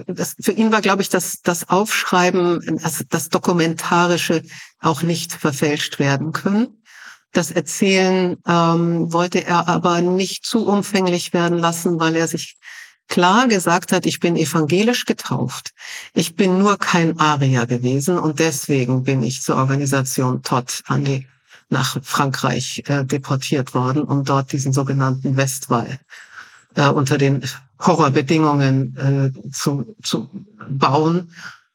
[0.07, 4.41] das, für ihn war, glaube ich, das, das Aufschreiben, das, das Dokumentarische
[4.79, 6.81] auch nicht verfälscht werden können.
[7.33, 12.57] Das Erzählen ähm, wollte er aber nicht zu umfänglich werden lassen, weil er sich
[13.07, 15.71] klar gesagt hat, ich bin evangelisch getauft.
[16.13, 21.27] Ich bin nur kein Arier gewesen und deswegen bin ich zur Organisation Todd an die,
[21.69, 25.99] nach Frankreich äh, deportiert worden, um dort diesen sogenannten Westwall
[26.75, 27.43] äh, unter den
[27.79, 30.29] Horrorbedingungen äh, zu, zu
[30.69, 31.31] bauen,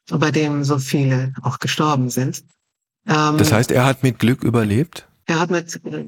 [0.09, 2.43] bei dem so viele auch gestorben sind.
[3.07, 5.07] Ähm, das heißt, er hat mit Glück überlebt?
[5.25, 6.05] Er hat mit äh,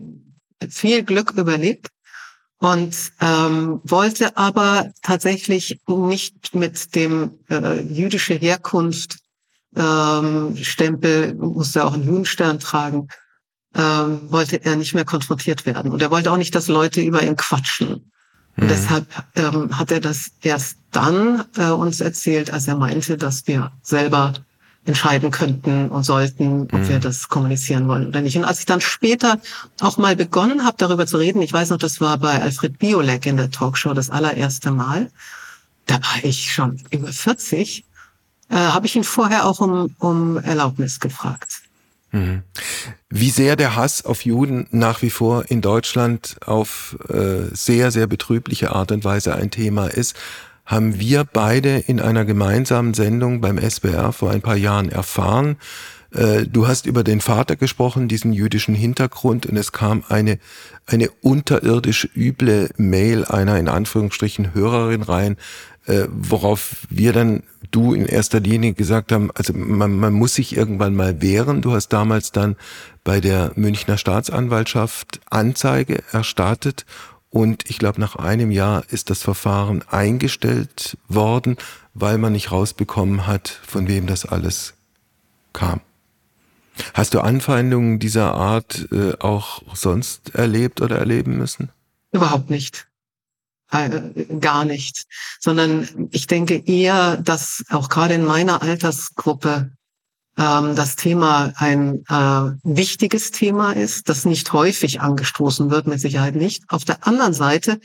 [0.70, 1.90] viel Glück überlebt
[2.64, 9.18] und ähm, wollte aber tatsächlich nicht mit dem äh, jüdische Herkunft
[9.76, 13.10] ähm, Stempel, musste auch einen Judenstern tragen,
[13.76, 15.92] ähm, wollte er nicht mehr konfrontiert werden.
[15.92, 18.10] Und er wollte auch nicht, dass Leute über ihn quatschen.
[18.56, 18.68] Und mhm.
[18.70, 23.74] deshalb ähm, hat er das erst dann äh, uns erzählt, als er meinte, dass wir
[23.82, 24.36] selber
[24.86, 26.90] entscheiden könnten und sollten, ob mhm.
[26.90, 28.38] wir das kommunizieren wollen oder nicht.
[28.38, 29.40] Und als ich dann später
[29.80, 33.26] auch mal begonnen habe, darüber zu reden, ich weiß noch, das war bei Alfred Biolek
[33.26, 35.10] in der Talkshow das allererste Mal,
[35.86, 37.86] da war ich schon über 40,
[38.50, 41.62] äh, habe ich ihn vorher auch um, um Erlaubnis gefragt.
[42.12, 42.44] Mhm.
[43.10, 48.08] Wie sehr der Hass auf Juden nach wie vor in Deutschland auf äh, sehr, sehr
[48.08, 50.16] betrübliche Art und Weise ein Thema ist,
[50.66, 55.58] haben wir beide in einer gemeinsamen Sendung beim SBR vor ein paar Jahren erfahren.
[56.14, 60.40] Äh, du hast über den Vater gesprochen, diesen jüdischen Hintergrund, und es kam eine,
[60.86, 65.38] eine unterirdisch üble Mail einer in Anführungsstrichen Hörerin rein,
[65.86, 70.56] äh, worauf wir dann, du in erster Linie gesagt haben, also man, man muss sich
[70.56, 71.62] irgendwann mal wehren.
[71.62, 72.56] Du hast damals dann
[73.04, 76.86] bei der Münchner Staatsanwaltschaft Anzeige erstattet
[77.34, 81.58] und ich glaube, nach einem Jahr ist das Verfahren eingestellt worden,
[81.96, 84.76] weil man nicht rausbekommen hat, von wem das alles
[85.52, 85.82] kam.
[86.94, 91.70] Hast du Anfeindungen dieser Art äh, auch sonst erlebt oder erleben müssen?
[92.12, 92.86] Überhaupt nicht.
[93.72, 94.02] Äh,
[94.40, 95.08] gar nicht.
[95.40, 99.72] Sondern ich denke eher, dass auch gerade in meiner Altersgruppe
[100.38, 106.36] ähm, das Thema ein äh, wichtiges Thema ist, das nicht häufig angestoßen wird, mit Sicherheit
[106.36, 106.64] nicht.
[106.70, 107.80] Auf der anderen Seite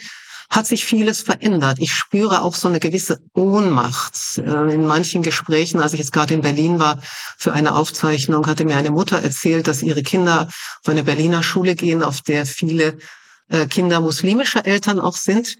[0.50, 1.78] hat sich vieles verändert.
[1.78, 4.38] Ich spüre auch so eine gewisse Ohnmacht.
[4.38, 6.98] Äh, in manchen Gesprächen, als ich jetzt gerade in Berlin war
[7.36, 11.74] für eine Aufzeichnung, hatte mir eine Mutter erzählt, dass ihre Kinder auf eine Berliner Schule
[11.74, 12.98] gehen, auf der viele
[13.48, 15.58] äh, Kinder muslimischer Eltern auch sind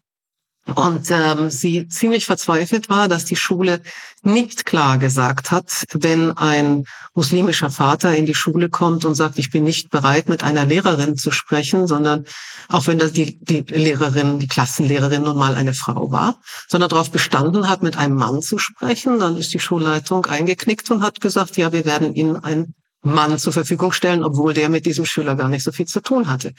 [0.75, 3.81] und ähm, sie ziemlich verzweifelt war, dass die Schule
[4.23, 9.51] nicht klar gesagt hat, wenn ein muslimischer Vater in die Schule kommt und sagt, ich
[9.51, 12.27] bin nicht bereit, mit einer Lehrerin zu sprechen, sondern
[12.69, 17.11] auch wenn das die, die Lehrerin, die Klassenlehrerin nun mal eine Frau war, sondern darauf
[17.11, 21.57] bestanden hat, mit einem Mann zu sprechen, dann ist die Schulleitung eingeknickt und hat gesagt,
[21.57, 25.49] ja, wir werden Ihnen einen Mann zur Verfügung stellen, obwohl der mit diesem Schüler gar
[25.49, 26.53] nicht so viel zu tun hatte.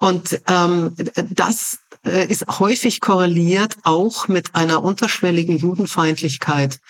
[0.00, 0.94] Und ähm,
[1.28, 6.80] das äh, ist häufig korreliert auch mit einer unterschwelligen Judenfeindlichkeit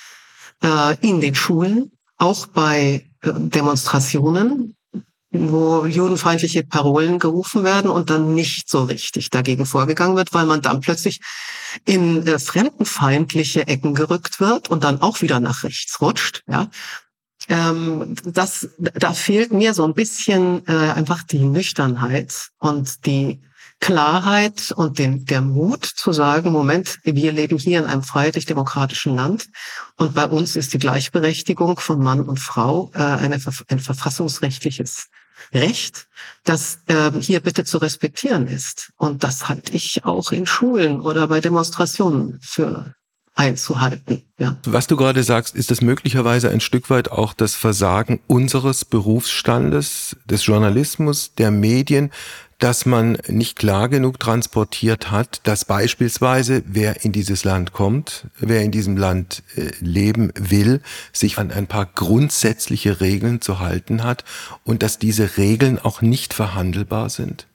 [0.63, 4.77] äh, in den Schulen, auch bei äh, Demonstrationen,
[5.33, 10.63] wo judenfeindliche Parolen gerufen werden und dann nicht so richtig dagegen vorgegangen wird, weil man
[10.63, 11.21] dann plötzlich
[11.85, 16.45] in äh, fremdenfeindliche Ecken gerückt wird und dann auch wieder nach rechts rutscht.
[16.49, 16.69] Ja,
[17.51, 23.43] ähm, das, da fehlt mir so ein bisschen äh, einfach die Nüchternheit und die
[23.81, 29.49] Klarheit und den, der Mut zu sagen, Moment, wir leben hier in einem freiheitlich-demokratischen Land
[29.97, 35.09] und bei uns ist die Gleichberechtigung von Mann und Frau äh, eine, ein verfassungsrechtliches
[35.53, 36.07] Recht,
[36.45, 38.93] das äh, hier bitte zu respektieren ist.
[38.97, 42.95] Und das halte ich auch in Schulen oder bei Demonstrationen für
[43.35, 44.23] einzuhalten.
[44.39, 44.57] Ja.
[44.65, 50.17] Was du gerade sagst, ist das möglicherweise ein Stück weit auch das Versagen unseres Berufsstandes,
[50.27, 52.11] des Journalismus, der Medien,
[52.59, 58.63] dass man nicht klar genug transportiert hat, dass beispielsweise wer in dieses Land kommt, wer
[58.63, 64.25] in diesem Land äh, leben will, sich an ein paar grundsätzliche Regeln zu halten hat
[64.63, 67.47] und dass diese Regeln auch nicht verhandelbar sind?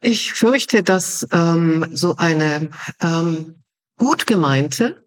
[0.00, 2.70] Ich fürchte, dass ähm, so eine
[3.02, 3.56] ähm,
[3.98, 5.04] gut gemeinte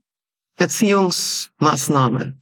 [0.61, 2.37] Erziehungsmaßnahme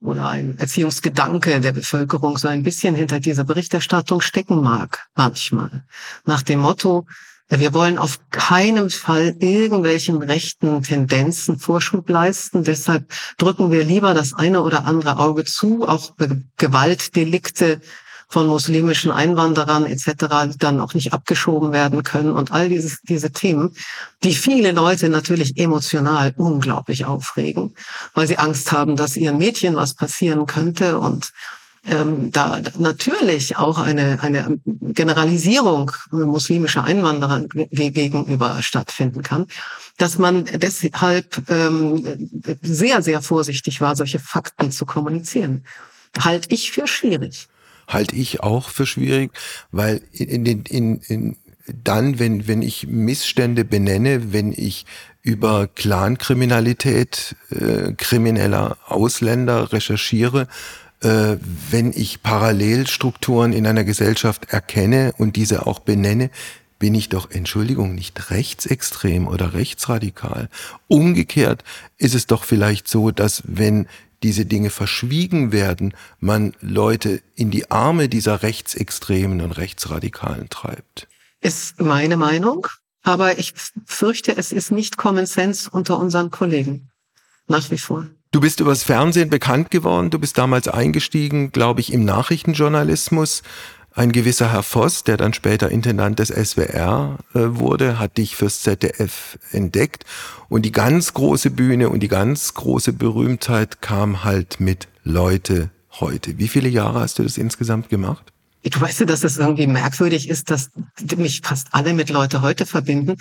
[0.00, 5.84] oder ein Erziehungsgedanke der Bevölkerung so ein bisschen hinter dieser Berichterstattung stecken mag, manchmal.
[6.24, 7.06] Nach dem Motto,
[7.48, 12.62] wir wollen auf keinen Fall irgendwelchen rechten Tendenzen Vorschub leisten.
[12.62, 16.12] Deshalb drücken wir lieber das eine oder andere Auge zu, auch
[16.58, 17.80] Gewaltdelikte
[18.28, 20.56] von muslimischen Einwanderern etc.
[20.58, 23.74] dann auch nicht abgeschoben werden können und all dieses, diese Themen,
[24.22, 27.74] die viele Leute natürlich emotional unglaublich aufregen,
[28.14, 31.32] weil sie Angst haben, dass ihren Mädchen was passieren könnte und
[31.86, 39.46] ähm, da natürlich auch eine, eine Generalisierung muslimischer Einwanderer gegenüber stattfinden kann,
[39.96, 42.30] dass man deshalb ähm,
[42.62, 45.64] sehr, sehr vorsichtig war, solche Fakten zu kommunizieren.
[46.18, 47.48] Halte ich für schwierig
[47.88, 49.32] halte ich auch für schwierig,
[49.72, 51.36] weil in, in, in, in
[51.84, 54.86] dann, wenn, wenn ich Missstände benenne, wenn ich
[55.22, 60.48] über Clankriminalität äh, krimineller Ausländer recherchiere,
[61.02, 61.36] äh,
[61.70, 66.30] wenn ich Parallelstrukturen in einer Gesellschaft erkenne und diese auch benenne,
[66.78, 70.48] bin ich doch, Entschuldigung, nicht rechtsextrem oder rechtsradikal.
[70.86, 71.64] Umgekehrt
[71.98, 73.86] ist es doch vielleicht so, dass wenn
[74.22, 81.08] diese Dinge verschwiegen werden, man Leute in die Arme dieser Rechtsextremen und Rechtsradikalen treibt.
[81.40, 82.66] Ist meine Meinung,
[83.02, 83.54] aber ich
[83.86, 86.90] fürchte, es ist nicht Common Sense unter unseren Kollegen.
[87.46, 88.06] Nach wie vor.
[88.30, 93.42] Du bist übers Fernsehen bekannt geworden, du bist damals eingestiegen, glaube ich, im Nachrichtenjournalismus.
[93.98, 98.60] Ein gewisser Herr Voss, der dann später Intendant des SWR äh, wurde, hat dich fürs
[98.60, 100.04] ZDF entdeckt.
[100.48, 106.38] Und die ganz große Bühne und die ganz große Berühmtheit kam halt mit Leute heute.
[106.38, 108.32] Wie viele Jahre hast du das insgesamt gemacht?
[108.62, 110.70] Du weißt ja, dass es irgendwie merkwürdig ist, dass
[111.16, 113.16] mich fast alle mit Leute heute verbinden.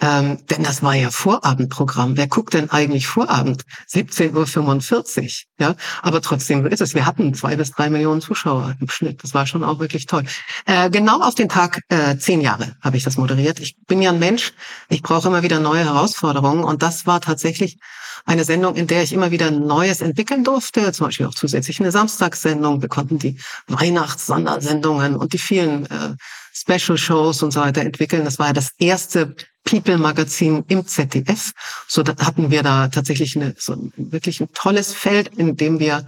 [0.00, 2.16] Ähm, denn das war ja Vorabendprogramm.
[2.16, 3.62] Wer guckt denn eigentlich Vorabend?
[3.90, 5.30] 17.45 Uhr.
[5.58, 6.94] Ja, aber trotzdem ist es.
[6.94, 9.22] Wir hatten zwei bis drei Millionen Zuschauer im Schnitt.
[9.22, 10.24] Das war schon auch wirklich toll.
[10.66, 13.60] Äh, genau auf den Tag äh, zehn Jahre habe ich das moderiert.
[13.60, 14.52] Ich bin ja ein Mensch.
[14.88, 16.64] Ich brauche immer wieder neue Herausforderungen.
[16.64, 17.78] Und das war tatsächlich
[18.26, 20.92] eine Sendung, in der ich immer wieder Neues entwickeln durfte.
[20.92, 22.82] Zum Beispiel auch zusätzlich eine Samstagssendung.
[22.82, 26.16] Wir konnten die Weihnachts-Sondersendungen und die vielen äh,
[26.52, 28.24] Special-Shows und so weiter entwickeln.
[28.24, 31.52] Das war ja das erste People-Magazin im ZDF.
[31.88, 36.06] So da hatten wir da tatsächlich eine, so wirklich ein tolles Feld, in dem wir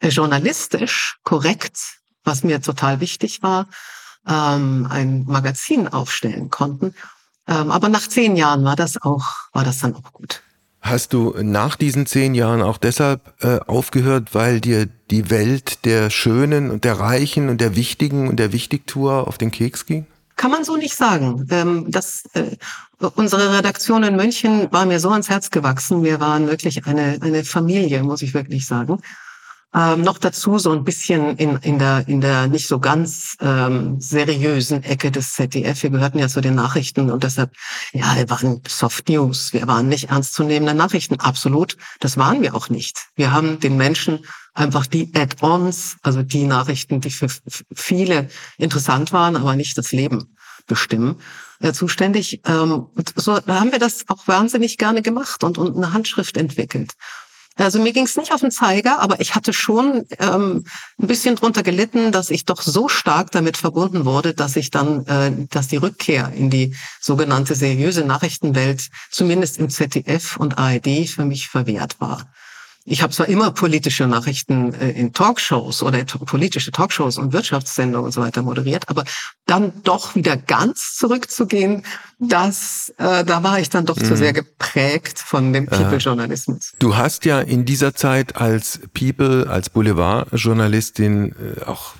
[0.00, 1.78] äh, journalistisch korrekt,
[2.24, 3.66] was mir total wichtig war,
[4.26, 6.94] ähm, ein Magazin aufstellen konnten.
[7.46, 10.42] Ähm, aber nach zehn Jahren war das auch, war das dann auch gut.
[10.80, 16.08] Hast du nach diesen zehn Jahren auch deshalb äh, aufgehört, weil dir die Welt der
[16.10, 20.06] Schönen und der Reichen und der Wichtigen und der Wichtigtour auf den Keks ging?
[20.38, 21.48] Kann man so nicht sagen.
[21.50, 22.56] Ähm, das, äh,
[23.16, 26.04] unsere Redaktion in München war mir so ans Herz gewachsen.
[26.04, 29.00] Wir waren wirklich eine, eine Familie, muss ich wirklich sagen.
[29.74, 34.00] Ähm, noch dazu so ein bisschen in, in, der, in der nicht so ganz ähm,
[34.00, 35.82] seriösen Ecke des ZDF.
[35.82, 37.52] Wir gehörten ja zu den Nachrichten und deshalb,
[37.92, 39.52] ja, wir waren Soft News.
[39.52, 41.20] Wir waren nicht ernstzunehmende Nachrichten.
[41.20, 41.76] Absolut.
[42.00, 43.08] Das waren wir auch nicht.
[43.14, 44.20] Wir haben den Menschen
[44.54, 47.28] einfach die Add-ons, also die Nachrichten, die für
[47.74, 50.34] viele interessant waren, aber nicht das Leben
[50.66, 51.20] bestimmen,
[51.60, 52.40] äh, zuständig.
[52.46, 56.94] Ähm, so haben wir das auch wahnsinnig gerne gemacht und, und eine Handschrift entwickelt.
[57.64, 60.64] Also mir ging es nicht auf den Zeiger, aber ich hatte schon ähm,
[61.00, 65.04] ein bisschen drunter gelitten, dass ich doch so stark damit verbunden wurde, dass ich dann,
[65.06, 71.24] äh, dass die Rückkehr in die sogenannte seriöse Nachrichtenwelt zumindest im ZDF und ARD für
[71.24, 72.26] mich verwehrt war.
[72.90, 78.12] Ich habe zwar immer politische Nachrichten äh, in Talkshows oder politische Talkshows und Wirtschaftssendungen und
[78.12, 79.04] so weiter moderiert, aber
[79.46, 81.84] dann doch wieder ganz zurückzugehen,
[82.18, 84.04] das, äh, da war ich dann doch mhm.
[84.04, 86.72] zu sehr geprägt von dem People-Journalismus.
[86.78, 91.94] Du hast ja in dieser Zeit als People, als Boulevard-Journalistin äh, auch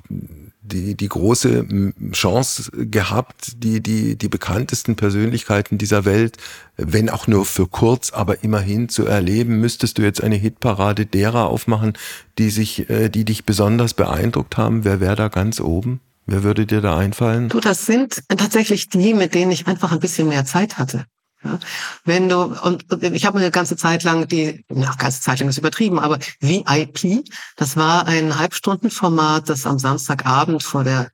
[0.68, 1.66] die, die große
[2.12, 6.37] Chance gehabt, die, die, die bekanntesten Persönlichkeiten dieser Welt,
[6.76, 9.61] wenn auch nur für kurz, aber immerhin zu erleben.
[9.61, 11.94] Müsstest du jetzt eine Hitparade derer aufmachen,
[12.38, 14.85] die sich, äh, die dich besonders beeindruckt haben?
[14.85, 16.00] Wer wäre da ganz oben?
[16.26, 17.48] Wer würde dir da einfallen?
[17.48, 21.07] Du, das sind tatsächlich die, mit denen ich einfach ein bisschen mehr Zeit hatte.
[21.44, 21.59] Ja,
[22.05, 25.59] wenn du, und ich habe eine ganze Zeit lang die, na, ganze Zeit lang ist
[25.59, 27.24] übertrieben, aber VIP,
[27.57, 31.11] das war ein Halbstundenformat, das am Samstagabend vor der,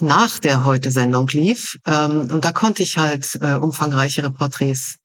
[0.00, 1.78] nach der Heute-Sendung lief.
[1.86, 4.96] Ähm, und da konnte ich halt äh, umfangreichere Porträts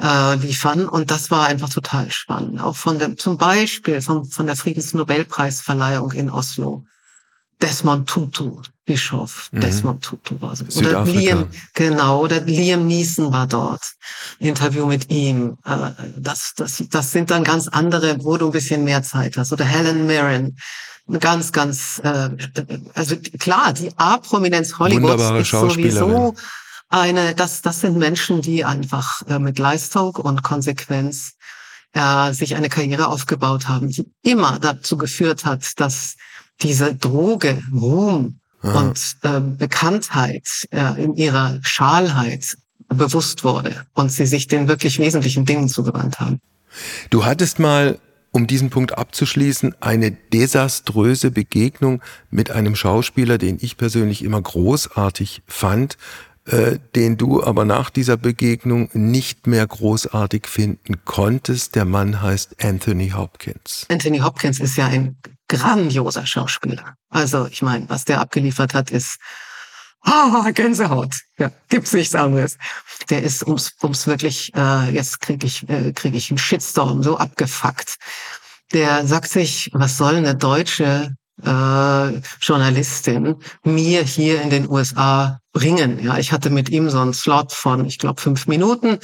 [0.00, 0.88] äh, liefern.
[0.88, 2.60] Und das war einfach total spannend.
[2.60, 6.84] Auch von dem, zum Beispiel von, von der Friedensnobelpreisverleihung in Oslo.
[7.60, 9.60] Desmond Tutu, Bischof, mhm.
[9.60, 10.64] Desmond Tutu war so.
[10.78, 13.82] Oder Liam, genau, oder Liam Neeson war dort.
[14.38, 15.56] Interview mit ihm.
[15.64, 19.52] Äh, das, das, das sind dann ganz andere, wo du ein bisschen mehr Zeit hast.
[19.52, 20.56] Oder Helen Mirren.
[21.20, 22.30] Ganz, ganz, äh,
[22.94, 26.34] also klar, die A-Prominenz Hollywoods ist sowieso
[26.88, 31.34] eine, das, das sind Menschen, die einfach äh, mit Leistung und Konsequenz
[31.92, 36.16] äh, sich eine Karriere aufgebaut haben, die immer dazu geführt hat, dass
[36.62, 38.80] diese Droge, Ruhm Aha.
[38.80, 42.56] und äh, Bekanntheit äh, in ihrer Schalheit
[42.88, 46.40] bewusst wurde und sie sich den wirklich wesentlichen Dingen zugewandt haben.
[47.10, 47.98] Du hattest mal,
[48.32, 55.42] um diesen Punkt abzuschließen, eine desaströse Begegnung mit einem Schauspieler, den ich persönlich immer großartig
[55.46, 55.96] fand,
[56.46, 61.74] äh, den du aber nach dieser Begegnung nicht mehr großartig finden konntest.
[61.74, 63.86] Der Mann heißt Anthony Hopkins.
[63.88, 65.16] Anthony Hopkins ist ja ein
[65.48, 66.96] grandioser Schauspieler.
[67.08, 69.18] Also ich meine, was der abgeliefert hat, ist
[70.02, 71.14] ah, Gänsehaut.
[71.38, 72.56] Ja, gibt's nichts anderes.
[73.10, 77.18] Der ist ums, ums wirklich, äh, jetzt kriege ich, äh, krieg ich einen Shitstorm so
[77.18, 77.96] abgefuckt.
[78.72, 86.02] Der sagt sich, was soll eine deutsche äh, Journalistin mir hier in den USA bringen?
[86.02, 88.98] Ja, ich hatte mit ihm so einen Slot von, ich glaube, fünf Minuten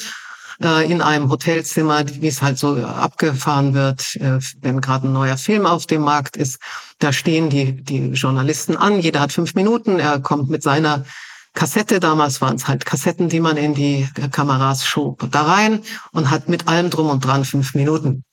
[0.62, 5.36] äh, in einem Hotelzimmer, wie es halt so abgefahren wird, äh, wenn gerade ein neuer
[5.36, 6.59] Film auf dem Markt ist.
[6.98, 11.05] Da stehen die, die Journalisten an, jeder hat fünf Minuten, er kommt mit seiner
[11.55, 15.82] Kassette, damals waren es halt Kassetten, die man in die Kameras schob, da rein
[16.12, 18.24] und hat mit allem drum und dran fünf Minuten.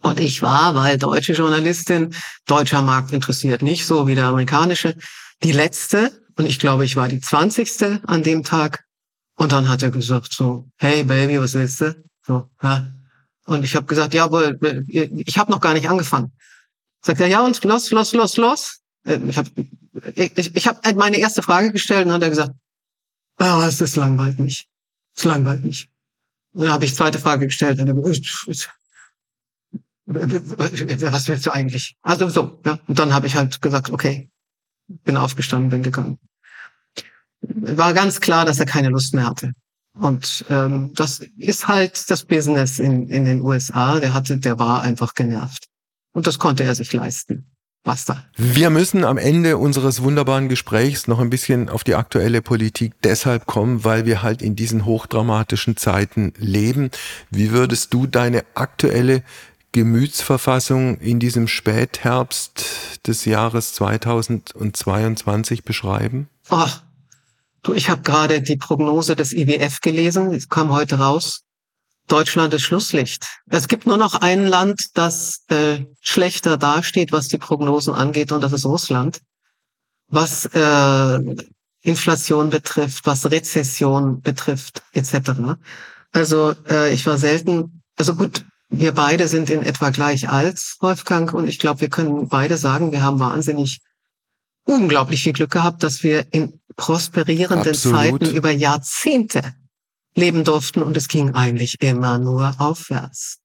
[0.00, 2.14] Und ich war, weil deutsche Journalistin,
[2.46, 4.94] deutscher Markt interessiert nicht so wie der amerikanische,
[5.42, 8.84] die letzte, und ich glaube, ich war die zwanzigste an dem Tag.
[9.36, 12.04] Und dann hat er gesagt so, hey Baby, was willst du?
[12.26, 12.92] So, ja.
[13.44, 14.54] Und ich habe gesagt, ja, aber
[14.88, 16.32] ich habe noch gar nicht angefangen.
[17.00, 18.80] Sagt er, ja, und los, los, los, los.
[19.04, 19.50] Äh, ich habe
[20.14, 22.52] ich, ich hab meine erste Frage gestellt und hat er gesagt,
[23.36, 24.68] ah, oh, es ist langweilt mich.
[25.14, 25.88] Es langweilt mich.
[26.52, 27.96] Und dann habe ich zweite Frage gestellt und er
[30.06, 31.96] was willst du eigentlich?
[32.02, 32.78] Also so, ja.
[32.86, 34.30] Und dann habe ich halt gesagt, okay,
[34.88, 36.18] bin aufgestanden, bin gegangen.
[37.40, 39.52] War ganz klar, dass er keine Lust mehr hatte.
[39.98, 43.98] Und ähm, das ist halt das Business in, in den USA.
[43.98, 45.66] Der hatte, der war einfach genervt.
[46.12, 47.46] Und das konnte er sich leisten.
[47.82, 48.24] Basta.
[48.36, 53.46] Wir müssen am Ende unseres wunderbaren Gesprächs noch ein bisschen auf die aktuelle Politik deshalb
[53.46, 56.90] kommen, weil wir halt in diesen hochdramatischen Zeiten leben.
[57.30, 59.22] Wie würdest du deine aktuelle
[59.70, 62.64] Gemütsverfassung in diesem Spätherbst
[63.06, 66.28] des Jahres 2022 beschreiben?
[66.48, 66.82] Ach,
[67.62, 71.42] du, ich habe gerade die Prognose des IWF gelesen, es kam heute raus.
[72.08, 73.26] Deutschland ist Schlusslicht.
[73.48, 78.42] Es gibt nur noch ein Land, das äh, schlechter dasteht, was die Prognosen angeht, und
[78.42, 79.20] das ist Russland.
[80.08, 81.36] Was äh,
[81.82, 85.56] Inflation betrifft, was Rezession betrifft, etc.
[86.12, 91.32] Also äh, ich war selten, also gut, wir beide sind in etwa gleich alt, Wolfgang,
[91.32, 93.80] und ich glaube, wir können beide sagen, wir haben wahnsinnig
[94.64, 97.98] unglaublich viel Glück gehabt, dass wir in prosperierenden Absolut.
[97.98, 99.54] Zeiten über Jahrzehnte
[100.14, 103.38] leben durften und es ging eigentlich immer nur aufwärts.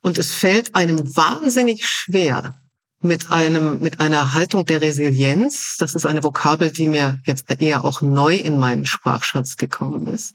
[0.00, 2.60] Und es fällt einem wahnsinnig schwer,
[3.04, 7.84] mit einem, mit einer Haltung der Resilienz, das ist eine Vokabel, die mir jetzt eher
[7.84, 10.34] auch neu in meinen Sprachschatz gekommen ist,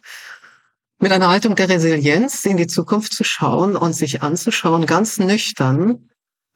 [1.00, 6.09] mit einer Haltung der Resilienz in die Zukunft zu schauen und sich anzuschauen, ganz nüchtern,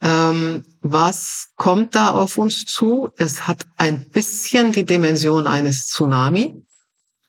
[0.03, 3.09] ähm, was kommt da auf uns zu.
[3.17, 6.61] Es hat ein bisschen die Dimension eines Tsunami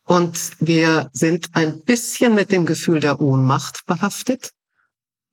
[0.05, 4.51] und wir sind ein bisschen mit dem Gefühl der Ohnmacht behaftet.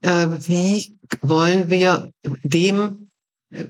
[0.01, 3.09] Äh, wie wollen wir dem
[3.49, 3.65] äh,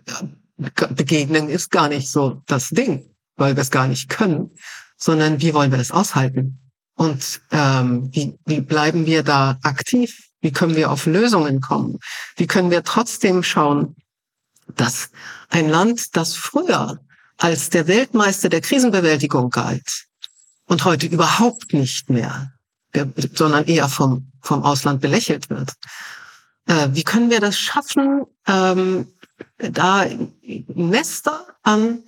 [0.58, 4.52] begegnen, ist gar nicht so das Ding, weil wir es gar nicht können,
[4.98, 6.60] sondern wie wollen wir es aushalten?
[6.96, 10.31] Und ähm, wie, wie bleiben wir da aktiv?
[10.42, 12.00] Wie können wir auf Lösungen kommen?
[12.36, 13.96] Wie können wir trotzdem schauen,
[14.76, 15.10] dass
[15.50, 17.00] ein Land, das früher
[17.38, 20.06] als der Weltmeister der Krisenbewältigung galt
[20.66, 22.52] und heute überhaupt nicht mehr,
[23.34, 25.74] sondern eher vom, vom Ausland belächelt wird.
[26.68, 29.08] Äh, wie können wir das schaffen, ähm,
[29.58, 30.06] da
[30.42, 32.04] Nester an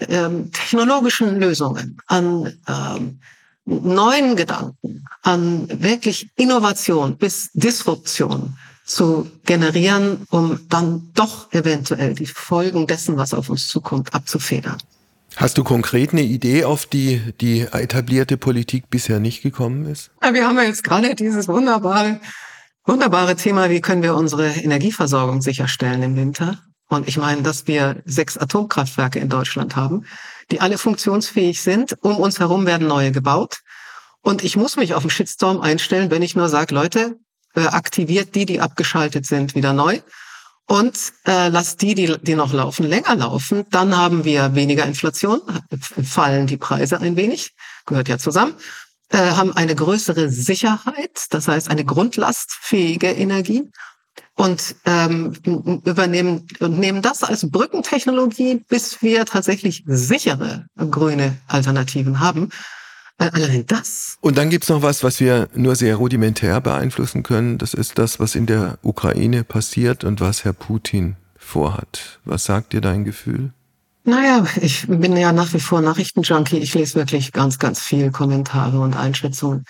[0.00, 3.20] ähm, technologischen Lösungen, an ähm,
[3.68, 12.86] neuen Gedanken, an wirklich Innovation bis Disruption zu generieren, um dann doch eventuell die Folgen
[12.86, 14.78] dessen, was auf uns zukommt, abzufedern.
[15.36, 20.10] Hast du konkret eine Idee, auf die die etablierte Politik bisher nicht gekommen ist?
[20.20, 22.20] Wir haben ja jetzt gerade dieses wunderbare,
[22.86, 26.58] wunderbare Thema, wie können wir unsere Energieversorgung sicherstellen im Winter?
[26.88, 30.06] Und ich meine, dass wir sechs Atomkraftwerke in Deutschland haben,
[30.50, 31.96] die alle funktionsfähig sind.
[32.02, 33.60] Um uns herum werden neue gebaut.
[34.20, 37.18] Und ich muss mich auf den Shitstorm einstellen, wenn ich nur sage, Leute,
[37.54, 40.00] äh, aktiviert die, die abgeschaltet sind, wieder neu.
[40.66, 43.64] Und äh, lasst die, die, die noch laufen, länger laufen.
[43.70, 45.40] Dann haben wir weniger Inflation,
[46.04, 47.54] fallen die Preise ein wenig,
[47.86, 48.54] gehört ja zusammen,
[49.08, 53.70] äh, haben eine größere Sicherheit, das heißt eine grundlastfähige Energie
[54.38, 55.32] und ähm,
[55.84, 62.50] übernehmen und nehmen das als Brückentechnologie, bis wir tatsächlich sichere grüne Alternativen haben.
[63.18, 64.16] Äh, allein das.
[64.20, 67.58] Und dann gibt's noch was, was wir nur sehr rudimentär beeinflussen können.
[67.58, 72.20] Das ist das, was in der Ukraine passiert und was Herr Putin vorhat.
[72.24, 73.52] Was sagt dir dein Gefühl?
[74.04, 76.58] Naja, ich bin ja nach wie vor Nachrichtenjunkie.
[76.58, 79.64] Ich lese wirklich ganz, ganz viel Kommentare und Einschätzungen.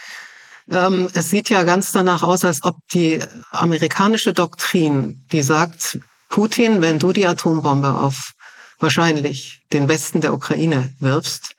[0.71, 5.99] Ähm, es sieht ja ganz danach aus, als ob die amerikanische Doktrin, die sagt,
[6.29, 8.33] Putin, wenn du die Atombombe auf
[8.79, 11.57] wahrscheinlich den Westen der Ukraine wirfst,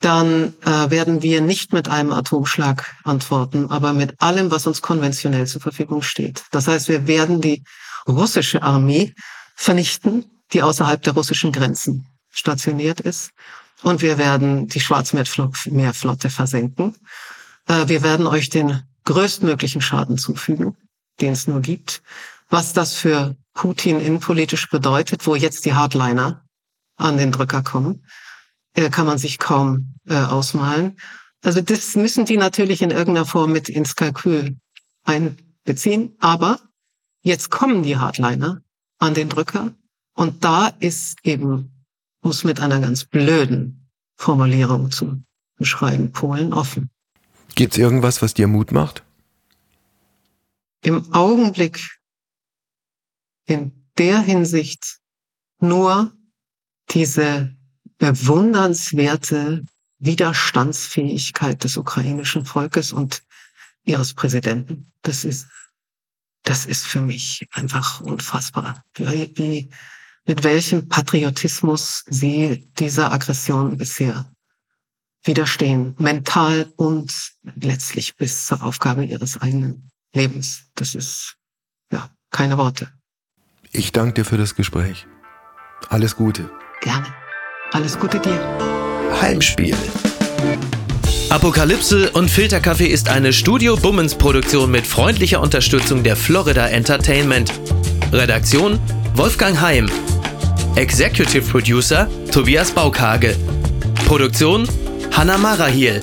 [0.00, 5.46] dann äh, werden wir nicht mit einem Atomschlag antworten, aber mit allem, was uns konventionell
[5.46, 6.44] zur Verfügung steht.
[6.50, 7.64] Das heißt, wir werden die
[8.06, 9.14] russische Armee
[9.56, 13.30] vernichten, die außerhalb der russischen Grenzen stationiert ist.
[13.82, 16.96] Und wir werden die Schwarzmeerflotte versenken.
[17.68, 20.76] Äh, wir werden euch den größtmöglichen Schaden zufügen,
[21.20, 22.02] den es nur gibt.
[22.48, 26.44] Was das für Putin innenpolitisch bedeutet, wo jetzt die Hardliner
[26.96, 28.04] an den Drücker kommen,
[28.74, 30.96] äh, kann man sich kaum äh, ausmalen.
[31.42, 34.56] Also das müssen die natürlich in irgendeiner Form mit ins Kalkül
[35.04, 36.16] einbeziehen.
[36.18, 36.58] Aber
[37.22, 38.62] jetzt kommen die Hardliner
[38.98, 39.72] an den Drücker
[40.14, 41.84] und da ist eben,
[42.22, 45.22] muss mit einer ganz blöden Formulierung zu
[45.56, 46.90] beschreiben, Polen offen.
[47.58, 49.02] Gibt es irgendwas, was dir Mut macht?
[50.84, 51.98] Im Augenblick
[53.46, 55.00] in der Hinsicht
[55.58, 56.12] nur
[56.90, 57.52] diese
[57.98, 59.64] bewundernswerte
[59.98, 63.24] Widerstandsfähigkeit des ukrainischen Volkes und
[63.82, 64.92] ihres Präsidenten.
[65.02, 65.48] Das ist,
[66.44, 68.84] das ist für mich einfach unfassbar.
[68.94, 69.68] Wie,
[70.26, 74.30] mit welchem Patriotismus sie dieser Aggression bisher
[75.24, 80.64] widerstehen, mental und letztlich bis zur Aufgabe ihres eigenen Lebens.
[80.74, 81.36] Das ist,
[81.92, 82.90] ja, keine Worte.
[83.72, 85.06] Ich danke dir für das Gespräch.
[85.88, 86.50] Alles Gute.
[86.80, 87.06] Gerne.
[87.72, 88.40] Alles Gute dir.
[89.20, 89.76] Heimspiel.
[91.30, 97.52] Apokalypse und Filterkaffee ist eine Studio Bummens Produktion mit freundlicher Unterstützung der Florida Entertainment.
[98.12, 98.78] Redaktion
[99.14, 99.90] Wolfgang Heim.
[100.76, 103.36] Executive Producer Tobias Baukage.
[104.06, 104.66] Produktion
[105.12, 106.00] Hanna Marahiel.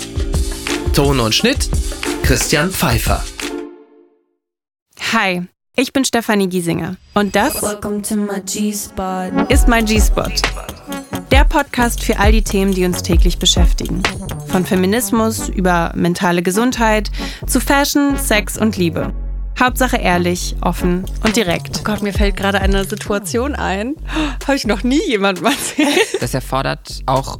[0.93, 1.69] Ton und Schnitt
[2.23, 3.23] Christian Pfeiffer.
[5.13, 5.43] Hi,
[5.75, 7.55] ich bin Stefanie Giesinger und das
[9.49, 10.31] ist mein G-Spot.
[11.31, 14.03] Der Podcast für all die Themen, die uns täglich beschäftigen.
[14.47, 17.11] Von Feminismus über mentale Gesundheit
[17.47, 19.13] zu Fashion, Sex und Liebe.
[19.57, 21.77] Hauptsache ehrlich, offen und direkt.
[21.79, 23.95] Oh Gott, mir fällt gerade eine Situation ein.
[24.45, 26.21] Habe ich noch nie jemandem erzählt.
[26.21, 27.39] Das erfordert auch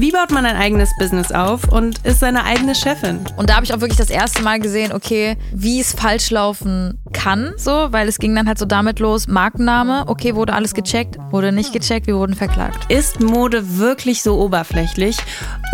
[0.00, 3.20] Wie baut man ein eigenes Business auf und ist seine eigene Chefin?
[3.36, 6.98] Und da habe ich auch wirklich das erste Mal gesehen, okay, wie es falsch laufen
[7.12, 11.18] kann, so, weil es ging dann halt so damit los, Markenname, okay, wurde alles gecheckt,
[11.30, 12.90] wurde nicht gecheckt, wir wurden verklagt.
[12.90, 15.18] Ist Mode wirklich so oberflächlich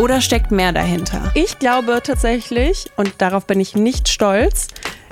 [0.01, 1.31] oder steckt mehr dahinter?
[1.35, 4.66] Ich glaube tatsächlich, und darauf bin ich nicht stolz,